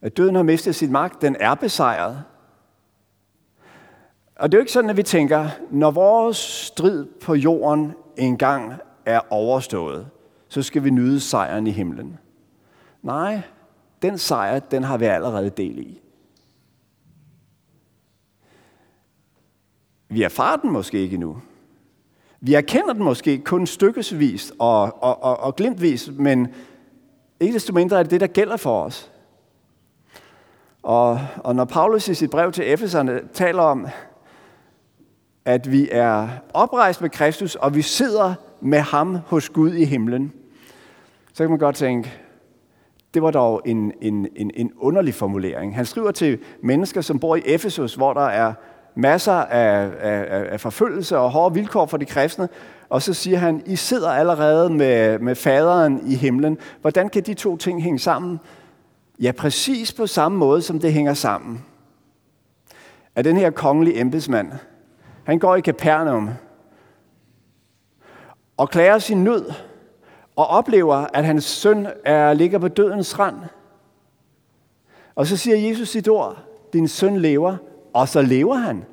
At 0.00 0.16
døden 0.16 0.34
har 0.34 0.42
mistet 0.42 0.74
sin 0.74 0.92
magt, 0.92 1.22
den 1.22 1.36
er 1.40 1.54
besejret. 1.54 2.24
Og 4.36 4.52
det 4.52 4.58
er 4.58 4.60
jo 4.60 4.62
ikke 4.62 4.72
sådan, 4.72 4.90
at 4.90 4.96
vi 4.96 5.02
tænker, 5.02 5.48
når 5.70 5.90
vores 5.90 6.36
strid 6.36 7.06
på 7.06 7.34
jorden 7.34 7.94
engang 8.16 8.72
er 9.06 9.20
overstået, 9.30 10.08
så 10.48 10.62
skal 10.62 10.84
vi 10.84 10.90
nyde 10.90 11.20
sejren 11.20 11.66
i 11.66 11.70
himlen. 11.70 12.18
Nej, 13.02 13.40
den 14.02 14.18
sejr, 14.18 14.58
den 14.58 14.84
har 14.84 14.98
vi 14.98 15.04
allerede 15.04 15.50
del 15.50 15.78
i. 15.78 16.01
Vi 20.12 20.22
erfarer 20.22 20.56
den 20.56 20.70
måske 20.70 20.98
ikke 20.98 21.14
endnu. 21.14 21.36
Vi 22.40 22.54
erkender 22.54 22.92
den 22.92 23.02
måske 23.02 23.38
kun 23.38 23.66
stykkesvis 23.66 24.52
og, 24.58 25.02
og, 25.02 25.22
og, 25.22 25.40
og 25.40 25.56
glimtvis, 25.56 26.10
men 26.18 26.48
ikke 27.40 27.54
desto 27.54 27.72
mindre 27.72 27.98
er 27.98 28.02
det 28.02 28.10
det, 28.10 28.20
der 28.20 28.26
gælder 28.26 28.56
for 28.56 28.82
os. 28.82 29.12
Og, 30.82 31.20
og 31.44 31.56
når 31.56 31.64
Paulus 31.64 32.08
i 32.08 32.14
sit 32.14 32.30
brev 32.30 32.52
til 32.52 32.72
Efeserne 32.72 33.20
taler 33.32 33.62
om, 33.62 33.86
at 35.44 35.72
vi 35.72 35.88
er 35.90 36.28
oprejst 36.54 37.00
med 37.00 37.10
Kristus, 37.10 37.54
og 37.54 37.74
vi 37.74 37.82
sidder 37.82 38.34
med 38.60 38.80
ham 38.80 39.18
hos 39.26 39.48
Gud 39.48 39.72
i 39.72 39.84
himlen, 39.84 40.32
så 41.32 41.44
kan 41.44 41.50
man 41.50 41.58
godt 41.58 41.76
tænke, 41.76 42.12
det 43.14 43.22
var 43.22 43.30
dog 43.30 43.62
en, 43.64 43.92
en, 44.00 44.28
en, 44.36 44.50
en 44.54 44.72
underlig 44.76 45.14
formulering. 45.14 45.76
Han 45.76 45.86
skriver 45.86 46.10
til 46.10 46.38
mennesker, 46.62 47.00
som 47.00 47.18
bor 47.18 47.36
i 47.36 47.42
Efesus, 47.44 47.94
hvor 47.94 48.12
der 48.12 48.26
er 48.26 48.54
masser 48.94 49.32
af, 49.32 49.90
af, 50.00 50.46
af 50.52 50.60
forfølgelse 50.60 51.18
og 51.18 51.30
hårde 51.30 51.54
vilkår 51.54 51.86
for 51.86 51.96
de 51.96 52.04
kristne, 52.04 52.48
og 52.88 53.02
så 53.02 53.14
siger 53.14 53.38
han, 53.38 53.62
I 53.66 53.76
sidder 53.76 54.10
allerede 54.10 54.70
med, 54.70 55.18
med 55.18 55.34
faderen 55.34 56.00
i 56.06 56.14
himlen. 56.14 56.58
Hvordan 56.80 57.08
kan 57.08 57.22
de 57.22 57.34
to 57.34 57.56
ting 57.56 57.82
hænge 57.82 57.98
sammen? 57.98 58.40
Ja, 59.20 59.32
præcis 59.32 59.92
på 59.92 60.06
samme 60.06 60.38
måde, 60.38 60.62
som 60.62 60.78
det 60.78 60.92
hænger 60.92 61.14
sammen. 61.14 61.64
At 63.14 63.24
den 63.24 63.36
her 63.36 63.50
kongelige 63.50 64.00
embedsmand, 64.00 64.52
han 65.24 65.38
går 65.38 65.56
i 65.56 65.60
Capernaum 65.60 66.30
og 68.56 68.70
klager 68.70 68.98
sin 68.98 69.24
nød 69.24 69.52
og 70.36 70.46
oplever, 70.46 71.06
at 71.14 71.24
hans 71.24 71.44
søn 71.44 71.86
er, 72.04 72.32
ligger 72.32 72.58
på 72.58 72.68
dødens 72.68 73.18
rand. 73.18 73.36
Og 75.14 75.26
så 75.26 75.36
siger 75.36 75.68
Jesus 75.68 75.88
sit 75.88 76.08
ord, 76.08 76.38
din 76.72 76.88
søn 76.88 77.16
lever, 77.16 77.56
og 77.94 78.08
så 78.08 78.22
lever 78.22 78.54
han. 78.54 78.84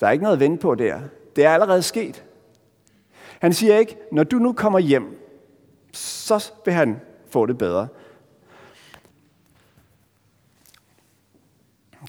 Der 0.00 0.06
er 0.06 0.10
ikke 0.10 0.22
noget 0.22 0.36
at 0.36 0.40
vente 0.40 0.62
på 0.62 0.74
der. 0.74 1.00
Det 1.36 1.44
er 1.44 1.50
allerede 1.50 1.82
sket. 1.82 2.24
Han 3.40 3.52
siger 3.52 3.78
ikke, 3.78 3.96
når 4.12 4.24
du 4.24 4.36
nu 4.36 4.52
kommer 4.52 4.78
hjem, 4.78 5.18
så 5.92 6.52
vil 6.64 6.74
han 6.74 7.00
få 7.28 7.46
det 7.46 7.58
bedre. 7.58 7.88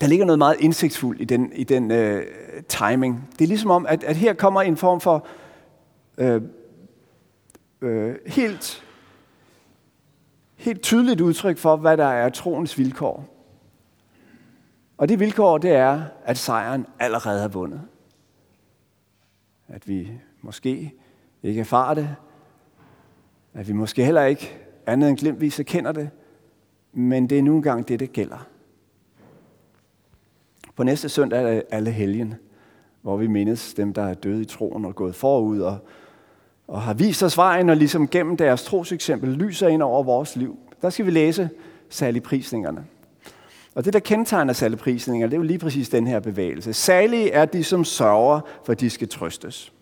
Der 0.02 0.08
ligger 0.08 0.26
noget 0.26 0.38
meget 0.38 0.56
indsigtsfuldt 0.60 1.22
i 1.22 1.26
den, 1.26 1.52
i 1.54 1.64
den 1.64 1.92
øh, 1.92 2.26
timing. 2.68 3.30
Det 3.40 3.42
er 3.42 3.48
ligesom 3.48 3.72
om, 3.72 3.86
at, 3.86 4.04
at 4.04 4.16
her 4.16 4.34
kommer 4.34 4.62
en 4.62 4.78
form 4.78 5.02
for 5.02 5.28
øh, 6.18 6.42
øh, 7.82 8.16
helt, 8.28 8.84
helt 10.56 10.82
tydeligt 10.82 11.22
udtryk 11.22 11.58
for, 11.58 11.76
hvad 11.76 11.98
der 11.98 12.08
er 12.08 12.30
troens 12.30 12.78
vilkår. 12.78 13.37
Og 14.98 15.10
det 15.10 15.20
vilkår, 15.20 15.58
det 15.58 15.72
er, 15.72 16.02
at 16.24 16.38
sejren 16.38 16.86
allerede 17.00 17.44
er 17.44 17.48
vundet. 17.48 17.82
At 19.68 19.88
vi 19.88 20.12
måske 20.42 20.94
ikke 21.44 21.60
erfarer 21.60 21.94
det. 21.94 22.16
At 23.54 23.68
vi 23.68 23.74
måske 23.74 24.06
heller 24.06 24.24
ikke 24.24 24.58
andet 24.86 25.10
end 25.10 25.18
glimtvis 25.18 25.60
erkender 25.60 25.92
det. 25.92 26.10
Men 26.94 27.30
det 27.30 27.38
er 27.38 27.44
nu 27.44 27.56
engang 27.56 27.88
det, 27.88 28.00
det 28.00 28.14
gælder. 28.14 28.48
På 30.76 30.84
næste 30.84 31.10
søndag 31.10 31.44
er 31.44 31.50
det 31.54 31.64
alle 31.72 31.92
helgen, 31.92 32.36
hvor 33.02 33.18
vi 33.18 33.28
mindes 33.28 33.74
dem, 33.74 33.94
der 33.94 34.04
er 34.04 34.14
døde 34.14 34.42
i 34.42 34.46
troen 34.46 34.86
og 34.86 34.96
gået 34.96 35.16
forud 35.16 35.60
og, 35.60 35.78
og 36.68 36.82
har 36.82 36.94
vist 36.94 37.24
os 37.24 37.38
vejen 37.38 37.70
og 37.70 37.78
ligesom 37.78 38.08
gennem 38.08 38.38
deres 38.38 38.64
troseksempel 38.64 39.30
lyser 39.30 39.68
ind 39.68 39.82
over 39.82 40.04
vores 40.04 40.36
liv. 40.36 40.58
Der 40.82 40.90
skal 40.90 41.06
vi 41.06 41.12
læse 41.12 41.50
særlig 41.90 42.24
prisningerne. 42.24 42.86
Og 43.78 43.86
det, 43.86 43.94
der 43.94 44.00
kendetegner 44.00 44.54
salgeprisninger, 44.54 45.28
det 45.28 45.34
er 45.34 45.38
jo 45.38 45.44
lige 45.44 45.60
præcis 45.60 45.90
den 45.90 46.08
her 46.08 46.20
bevægelse. 46.20 46.74
Særlige 46.74 47.32
er 47.32 47.46
de, 47.46 47.64
som 47.64 47.84
sørger, 47.84 48.42
for 48.66 48.74
de 48.74 48.90
skal 48.90 49.10
trøstes. 49.10 49.74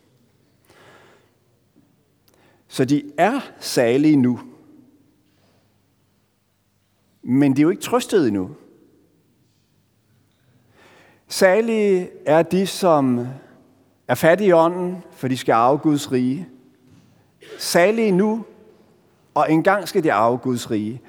Så 2.67 2.85
de 2.85 3.03
er 3.17 3.39
salige 3.59 4.15
nu. 4.15 4.39
Men 7.21 7.55
de 7.55 7.61
er 7.61 7.63
jo 7.63 7.69
ikke 7.69 7.81
trøstet 7.81 8.27
endnu. 8.27 8.55
Salige 11.27 12.09
er 12.25 12.43
de, 12.43 12.67
som 12.67 13.27
er 14.07 14.15
fattige 14.15 14.47
i 14.47 14.51
ånden, 14.51 15.03
for 15.11 15.27
de 15.27 15.37
skal 15.37 15.53
arve 15.53 15.77
Guds 15.77 16.11
rige. 16.11 16.49
Salige 17.57 18.11
nu, 18.11 18.45
og 19.33 19.51
engang 19.51 19.87
skal 19.87 20.03
de 20.03 20.13
arve 20.13 20.37
Guds 20.37 20.71
rige. 20.71 21.01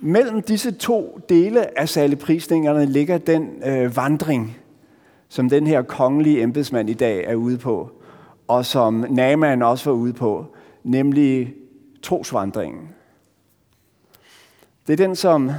Mellem 0.00 0.42
disse 0.42 0.70
to 0.70 1.20
dele 1.28 1.78
af 1.78 1.88
saligprisningerne 1.88 2.86
ligger 2.86 3.18
den 3.18 3.62
øh, 3.66 3.96
vandring, 3.96 4.58
som 5.28 5.48
den 5.48 5.66
her 5.66 5.82
kongelige 5.82 6.42
embedsmand 6.42 6.90
i 6.90 6.94
dag 6.94 7.24
er 7.24 7.34
ude 7.34 7.58
på, 7.58 7.90
og 8.48 8.66
som 8.66 9.06
Naaman 9.10 9.62
også 9.62 9.90
var 9.90 9.96
ude 9.96 10.12
på, 10.12 10.46
nemlig 10.84 11.54
trosvandringen. 12.02 12.88
Det 14.86 14.92
er 14.92 15.06
den, 15.06 15.16
som 15.16 15.50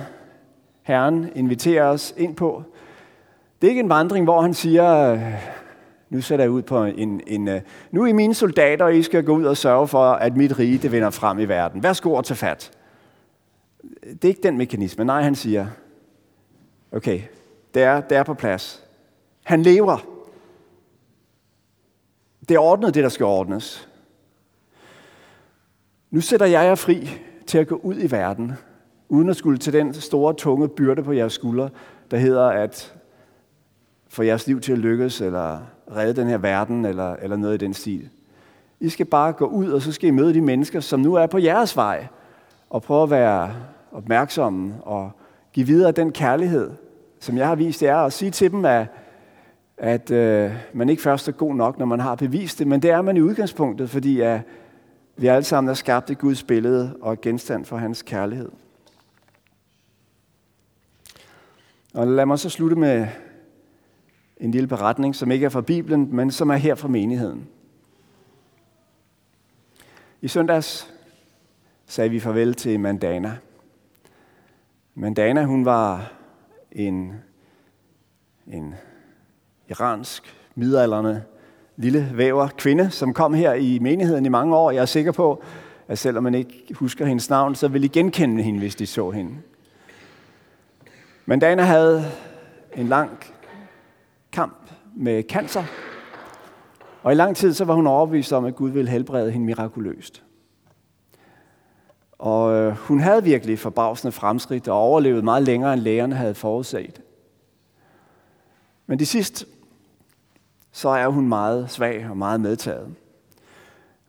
Herren 0.84 1.26
inviterer 1.36 1.86
os 1.86 2.14
ind 2.18 2.36
på. 2.36 2.64
Det 3.62 3.68
er 3.68 3.72
ikke 3.72 3.82
en 3.82 3.90
vandring, 3.90 4.24
hvor 4.24 4.42
han 4.42 4.54
siger, 4.54 5.14
øh, 5.14 5.22
Nu 6.10 6.22
sætter 6.22 6.46
jeg 6.46 6.52
ud 6.52 6.62
på 6.62 6.84
en, 6.84 7.22
en 7.28 7.48
øh, 7.48 7.62
nu 7.92 8.04
er 8.04 8.08
I 8.08 8.12
mine 8.12 8.34
soldater, 8.34 8.86
og 8.86 8.96
I 8.96 9.04
skal 9.04 9.24
gå 9.24 9.34
ud 9.34 9.44
og 9.44 9.58
sørge 9.58 9.88
for, 9.88 10.12
at 10.12 10.38
mit 10.38 10.60
rige 10.60 10.78
det 10.78 10.92
vinder 10.92 11.10
frem 11.10 11.40
i 11.40 11.46
verden. 11.46 11.84
Værsgo 11.84 12.14
og 12.14 12.26
tage 12.26 12.38
fat. 12.38 12.77
Det 14.04 14.24
er 14.24 14.28
ikke 14.28 14.44
den 14.44 14.58
mekanisme. 14.58 15.06
Nej, 15.06 15.22
han 15.22 15.36
siger, 15.36 15.68
okay, 16.92 17.22
det 17.74 17.84
er, 17.84 18.02
det 18.02 18.18
er 18.18 18.24
på 18.24 18.34
plads. 18.34 18.84
Han 19.44 19.62
lever. 19.62 19.98
Det 22.50 22.56
er 22.56 22.60
ordnet, 22.60 22.94
det 22.94 23.04
der 23.04 23.10
skal 23.10 23.26
ordnes. 23.26 23.90
Nu 26.12 26.22
sætter 26.22 26.46
jeg 26.46 26.66
jer 26.66 26.76
fri 26.76 27.10
til 27.48 27.58
at 27.58 27.68
gå 27.68 27.76
ud 27.76 27.96
i 28.00 28.12
verden, 28.12 28.52
uden 29.10 29.30
at 29.30 29.36
skulle 29.36 29.58
til 29.58 29.74
den 29.74 29.94
store, 29.94 30.34
tunge 30.34 30.70
byrde 30.70 31.04
på 31.04 31.12
jeres 31.12 31.34
skuldre, 31.34 31.70
der 32.12 32.18
hedder 32.18 32.48
at 32.48 32.96
få 34.08 34.24
jeres 34.24 34.48
liv 34.48 34.62
til 34.62 34.72
at 34.72 34.78
lykkes, 34.78 35.22
eller 35.22 35.60
redde 35.96 36.22
den 36.22 36.28
her 36.28 36.38
verden, 36.38 36.86
eller, 36.86 37.16
eller 37.16 37.38
noget 37.38 37.54
i 37.54 37.66
den 37.66 37.74
stil. 37.74 38.10
I 38.80 38.90
skal 38.90 39.06
bare 39.06 39.34
gå 39.34 39.46
ud, 39.46 39.72
og 39.72 39.82
så 39.82 39.92
skal 39.92 40.08
I 40.08 40.12
møde 40.12 40.34
de 40.34 40.42
mennesker, 40.42 40.80
som 40.80 41.00
nu 41.00 41.14
er 41.14 41.28
på 41.28 41.38
jeres 41.38 41.76
vej, 41.76 42.08
og 42.70 42.82
prøve 42.82 43.04
at 43.04 43.10
være 43.10 43.54
opmærksomme 43.92 44.74
og 44.84 45.12
give 45.54 45.68
videre 45.68 45.92
den 45.92 46.12
kærlighed, 46.12 46.72
som 47.20 47.38
jeg 47.38 47.48
har 47.48 47.56
vist 47.56 47.84
jer, 47.84 47.96
og 47.96 48.14
sige 48.14 48.32
til 48.32 48.52
dem, 48.52 48.66
at, 48.66 48.88
at 49.78 50.12
øh, 50.12 50.52
man 50.74 50.90
ikke 50.90 51.02
først 51.02 51.28
er 51.28 51.32
god 51.32 51.56
nok, 51.56 51.80
når 51.80 51.86
man 51.86 52.00
har 52.00 52.16
bevist 52.16 52.60
det, 52.60 52.68
men 52.68 52.82
det 52.82 52.92
er 52.92 53.02
man 53.02 53.18
i 53.18 53.22
udgangspunktet, 53.22 53.90
fordi 53.90 54.22
at 54.22 54.42
vi 55.18 55.28
alle 55.28 55.44
sammen 55.44 55.70
er 55.70 55.74
skabt 55.74 56.10
i 56.10 56.14
Guds 56.14 56.44
billede 56.44 56.96
og 57.02 57.22
genstand 57.22 57.66
for 57.66 57.78
hans 57.78 58.02
kærlighed. 58.02 58.50
Og 61.94 62.08
lad 62.08 62.26
mig 62.26 62.40
så 62.40 62.50
slutte 62.50 62.76
med 62.76 63.08
en 64.38 64.52
lille 64.52 64.68
beretning, 64.68 65.16
som 65.16 65.32
ikke 65.32 65.46
er 65.46 65.50
fra 65.50 65.62
Bibelen, 65.62 66.16
men 66.16 66.32
som 66.32 66.50
er 66.50 66.56
her 66.56 66.76
fra 66.76 66.88
menigheden. 66.88 67.48
I 70.22 70.28
søndags 70.28 70.97
sagde 71.88 72.10
vi 72.10 72.20
farvel 72.20 72.54
til 72.54 72.80
Mandana. 72.80 73.38
Mandana, 74.96 75.44
hun 75.44 75.66
var 75.66 76.12
en, 76.72 77.14
en 78.48 78.76
iransk, 79.70 80.36
midalderne 80.56 81.24
lille 81.76 82.12
væver 82.14 82.48
kvinde, 82.48 82.90
som 82.90 83.14
kom 83.14 83.34
her 83.34 83.54
i 83.54 83.80
menigheden 83.80 84.26
i 84.26 84.30
mange 84.30 84.56
år. 84.56 84.72
Jeg 84.72 84.82
er 84.82 84.86
sikker 84.86 85.12
på, 85.12 85.44
at 85.88 86.00
selvom 86.00 86.24
man 86.24 86.36
ikke 86.36 86.74
husker 86.74 87.06
hendes 87.06 87.30
navn, 87.30 87.56
så 87.56 87.68
vil 87.68 87.84
I 87.84 87.88
genkende 87.88 88.44
hende, 88.44 88.60
hvis 88.60 88.76
de 88.76 88.86
så 88.86 89.12
hende. 89.12 89.32
Mandana 91.26 91.62
havde 91.62 92.06
en 92.76 92.88
lang 92.88 93.20
kamp 94.32 94.72
med 94.96 95.24
cancer, 95.30 95.64
og 97.04 97.12
i 97.12 97.16
lang 97.16 97.36
tid 97.36 97.54
så 97.54 97.66
var 97.66 97.74
hun 97.74 97.88
overbevist 97.88 98.34
om, 98.34 98.46
at 98.46 98.56
Gud 98.56 98.70
ville 98.70 98.92
helbrede 98.92 99.32
hende 99.32 99.46
mirakuløst. 99.46 100.24
Og 102.20 102.54
øh, 102.54 102.72
hun 102.72 103.00
havde 103.00 103.24
virkelig 103.24 103.60
forbavsende 103.60 104.12
fremskridt 104.12 104.68
og 104.68 104.78
overlevede 104.78 105.22
meget 105.22 105.44
længere, 105.44 105.74
end 105.74 105.82
lægerne 105.82 106.16
havde 106.16 106.36
forudset. 106.36 107.02
Men 108.88 109.00
de 109.00 109.06
sidste, 109.06 109.46
så 110.72 110.90
er 110.90 111.08
hun 111.08 111.28
meget 111.28 111.72
svag 111.72 112.10
og 112.10 112.18
meget 112.18 112.42
medtaget. 112.42 112.96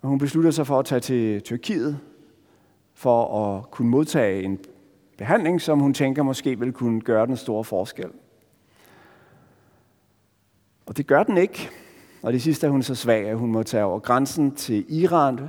Og 0.03 0.09
hun 0.09 0.19
beslutter 0.19 0.51
sig 0.51 0.67
for 0.67 0.79
at 0.79 0.85
tage 0.85 1.01
til 1.01 1.41
Tyrkiet 1.41 1.99
for 2.95 3.45
at 3.47 3.71
kunne 3.71 3.91
modtage 3.91 4.43
en 4.43 4.59
behandling, 5.19 5.61
som 5.61 5.81
hun 5.81 5.95
tænker 5.95 6.23
måske 6.23 6.59
vil 6.59 6.73
kunne 6.73 7.01
gøre 7.01 7.27
den 7.27 7.37
store 7.37 7.65
forskel. 7.65 8.11
Og 10.87 10.97
det 10.97 11.07
gør 11.07 11.23
den 11.23 11.37
ikke. 11.37 11.71
Og 12.23 12.33
det 12.33 12.43
sidste 12.43 12.67
er 12.67 12.71
hun 12.71 12.83
så 12.83 12.95
svag, 12.95 13.29
at 13.29 13.39
hun 13.39 13.53
må 13.53 13.63
tage 13.63 13.85
over 13.85 13.99
grænsen 13.99 14.55
til 14.55 14.85
Iran 15.03 15.41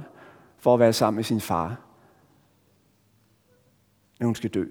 for 0.58 0.74
at 0.74 0.80
være 0.80 0.94
sammen 0.94 1.16
med 1.16 1.24
sin 1.24 1.42
far, 1.42 1.89
at 4.20 4.26
hun 4.26 4.36
skal 4.36 4.50
dø. 4.50 4.66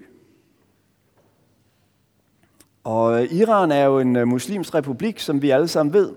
Og 2.83 3.21
øh, 3.21 3.33
Iran 3.33 3.71
er 3.71 3.85
jo 3.85 3.99
en 3.99 4.15
øh, 4.15 4.27
muslimsk 4.27 4.75
republik, 4.75 5.19
som 5.19 5.41
vi 5.41 5.49
alle 5.49 5.67
sammen 5.67 5.93
ved. 5.93 6.11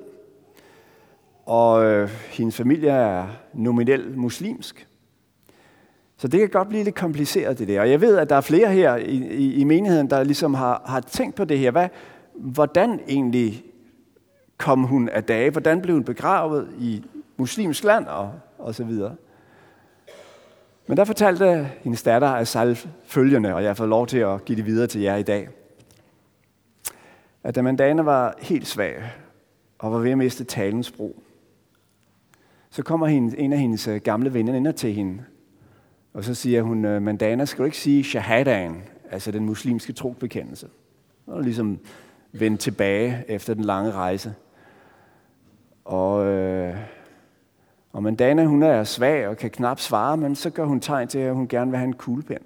Og 1.46 1.84
øh, 1.84 2.10
hendes 2.30 2.56
familie 2.56 2.90
er 2.90 3.26
nominelt 3.54 4.16
muslimsk. 4.16 4.88
Så 6.16 6.28
det 6.28 6.40
kan 6.40 6.48
godt 6.48 6.68
blive 6.68 6.84
lidt 6.84 6.94
kompliceret, 6.94 7.58
det 7.58 7.68
der. 7.68 7.80
Og 7.80 7.90
jeg 7.90 8.00
ved, 8.00 8.16
at 8.16 8.30
der 8.30 8.36
er 8.36 8.40
flere 8.40 8.72
her 8.72 8.96
i, 8.96 9.16
i, 9.16 9.54
i 9.54 9.64
menigheden, 9.64 10.10
der 10.10 10.24
ligesom 10.24 10.54
har, 10.54 10.82
har 10.86 11.00
tænkt 11.00 11.34
på 11.34 11.44
det 11.44 11.58
her. 11.58 11.70
Hvad, 11.70 11.88
hvordan 12.34 13.00
egentlig 13.08 13.64
kom 14.56 14.82
hun 14.82 15.08
af 15.08 15.24
dage? 15.24 15.50
Hvordan 15.50 15.82
blev 15.82 15.94
hun 15.94 16.04
begravet 16.04 16.68
i 16.78 17.04
muslimsk 17.36 17.84
land 17.84 18.06
og, 18.06 18.32
og 18.58 18.74
så 18.74 18.84
videre? 18.84 19.14
Men 20.86 20.96
der 20.96 21.04
fortalte 21.04 21.68
hendes 21.80 22.02
datter 22.02 22.28
Asal 22.28 22.78
følgende, 23.04 23.54
og 23.54 23.64
jeg 23.64 23.76
får 23.76 23.86
lov 23.86 24.06
til 24.06 24.18
at 24.18 24.44
give 24.44 24.56
det 24.56 24.66
videre 24.66 24.86
til 24.86 25.00
jer 25.00 25.16
i 25.16 25.22
dag. 25.22 25.48
At 27.44 27.54
da 27.54 27.62
Mandana 27.62 28.02
var 28.02 28.34
helt 28.38 28.66
svag 28.66 28.94
og 29.78 29.92
var 29.92 29.98
ved 29.98 30.10
at 30.10 30.18
miste 30.18 30.44
talens 30.44 30.90
brug, 30.90 31.22
så 32.70 32.82
kommer 32.82 33.06
en 33.06 33.52
af 33.52 33.58
hendes 33.58 33.88
øh, 33.88 34.00
gamle 34.00 34.34
venner 34.34 34.54
ind 34.54 34.72
til 34.72 34.92
hende 34.92 35.24
og 36.14 36.24
så 36.24 36.34
siger 36.34 36.62
hun, 36.62 36.84
øh, 36.84 37.02
Mandana, 37.02 37.44
skal 37.44 37.58
du 37.58 37.64
ikke 37.64 37.76
sige 37.76 38.04
shahadaen, 38.04 38.82
altså 39.10 39.30
den 39.30 39.46
muslimske 39.46 39.92
trobekendelse? 39.92 40.68
Og 41.26 41.42
ligesom 41.42 41.78
vendt 42.32 42.60
tilbage 42.60 43.24
efter 43.28 43.54
den 43.54 43.64
lange 43.64 43.92
rejse. 43.92 44.34
Og, 45.84 46.26
øh, 46.26 46.76
og 47.92 48.02
Mandana, 48.02 48.44
hun 48.44 48.62
er 48.62 48.84
svag 48.84 49.28
og 49.28 49.36
kan 49.36 49.50
knap 49.50 49.80
svare, 49.80 50.16
men 50.16 50.34
så 50.34 50.50
gør 50.50 50.64
hun 50.64 50.80
tegn 50.80 51.08
til, 51.08 51.18
at 51.18 51.34
hun 51.34 51.48
gerne 51.48 51.70
vil 51.70 51.78
have 51.78 51.88
en 51.88 51.96
kuglepen. 51.96 52.38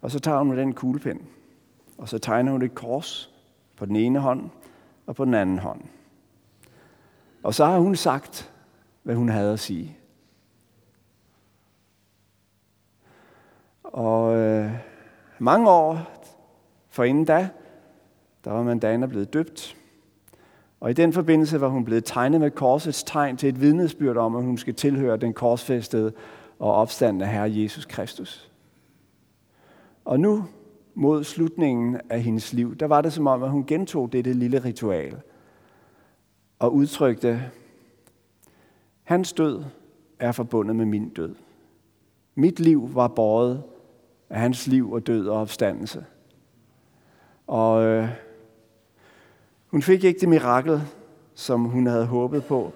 Og 0.00 0.10
så 0.10 0.18
tager 0.18 0.38
hun 0.38 0.58
den 0.58 0.72
kuglepen, 0.72 1.28
og 1.98 2.08
så 2.08 2.18
tegner 2.18 2.52
hun 2.52 2.62
et 2.62 2.74
kors 2.74 3.30
på 3.76 3.86
den 3.86 3.96
ene 3.96 4.18
hånd 4.18 4.50
og 5.06 5.16
på 5.16 5.24
den 5.24 5.34
anden 5.34 5.58
hånd. 5.58 5.80
Og 7.42 7.54
så 7.54 7.64
har 7.64 7.78
hun 7.78 7.96
sagt, 7.96 8.52
hvad 9.02 9.14
hun 9.14 9.28
havde 9.28 9.52
at 9.52 9.60
sige. 9.60 9.96
Og 13.82 14.36
øh, 14.36 14.70
mange 15.38 15.70
år 15.70 15.98
forinden 16.88 17.24
da, 17.24 17.48
der 18.44 18.50
var 18.50 18.62
Mandana 18.62 19.06
blevet 19.06 19.32
døbt. 19.32 19.76
Og 20.82 20.90
i 20.90 20.92
den 20.92 21.12
forbindelse 21.12 21.60
var 21.60 21.68
hun 21.68 21.84
blevet 21.84 22.04
tegnet 22.04 22.40
med 22.40 22.50
korsets 22.50 23.02
tegn 23.02 23.36
til 23.36 23.48
et 23.48 23.60
vidnesbyrd 23.60 24.16
om, 24.16 24.36
at 24.36 24.42
hun 24.42 24.58
skal 24.58 24.74
tilhøre 24.74 25.16
den 25.16 25.32
korsfæstede 25.32 26.12
og 26.58 26.74
opstandende 26.74 27.26
Herre 27.26 27.52
Jesus 27.52 27.84
Kristus. 27.84 28.50
Og 30.04 30.20
nu, 30.20 30.44
mod 30.94 31.24
slutningen 31.24 32.00
af 32.10 32.22
hendes 32.22 32.52
liv, 32.52 32.76
der 32.76 32.86
var 32.86 33.00
det 33.00 33.12
som 33.12 33.26
om, 33.26 33.42
at 33.42 33.50
hun 33.50 33.66
gentog 33.66 34.12
dette 34.12 34.32
lille 34.32 34.64
ritual 34.64 35.20
og 36.58 36.74
udtrykte, 36.74 37.50
hans 39.02 39.32
død 39.32 39.64
er 40.18 40.32
forbundet 40.32 40.76
med 40.76 40.86
min 40.86 41.08
død. 41.08 41.34
Mit 42.34 42.60
liv 42.60 42.94
var 42.94 43.08
båret 43.08 43.62
af 44.30 44.40
hans 44.40 44.66
liv 44.66 44.92
og 44.92 45.06
død 45.06 45.28
og 45.28 45.40
opstandelse. 45.40 46.04
Og 47.46 47.84
øh, 47.84 48.08
hun 49.72 49.82
fik 49.82 50.04
ikke 50.04 50.20
det 50.20 50.28
mirakel, 50.28 50.82
som 51.34 51.64
hun 51.64 51.86
havde 51.86 52.06
håbet 52.06 52.44
på, 52.44 52.72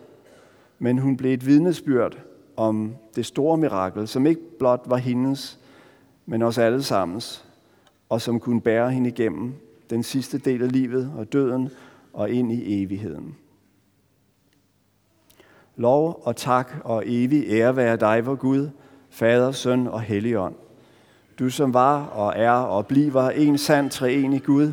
men 0.79 0.99
hun 0.99 1.17
blev 1.17 1.35
et 1.35 1.47
vidnesbyrd 1.47 2.19
om 2.57 2.95
det 3.17 3.27
store 3.27 3.57
mirakel, 3.57 4.09
som 4.09 4.27
ikke 4.27 4.41
blot 4.59 4.83
var 4.87 4.97
hendes, 4.97 5.59
men 6.27 6.43
også 6.43 6.63
allesammens, 6.63 7.45
og 8.09 8.21
som 8.21 8.41
kunne 8.41 8.61
bære 8.61 8.91
hende 8.91 9.11
igennem 9.11 9.55
den 9.91 10.03
sidste 10.03 10.39
del 10.39 10.63
af 10.63 10.73
livet 10.73 11.13
og 11.17 11.33
døden 11.33 11.69
og 12.13 12.31
ind 12.31 12.53
i 12.53 12.83
evigheden. 12.83 13.37
Lov 15.77 16.23
og 16.25 16.37
tak 16.37 16.73
og 16.85 17.03
evig 17.07 17.45
ære 17.49 17.77
være 17.77 17.97
dig, 17.97 18.27
vor 18.27 18.35
Gud, 18.35 18.71
Fader, 19.11 19.53
Søn 19.53 19.87
og 19.87 20.01
Helligånd 20.01 20.55
du 21.39 21.51
som 21.51 21.75
var 21.75 22.05
og 22.05 22.33
er 22.37 22.51
og 22.51 22.87
bliver 22.87 23.31
en 23.31 23.59
sand 23.59 23.91
treenig 23.91 24.43
Gud, 24.43 24.73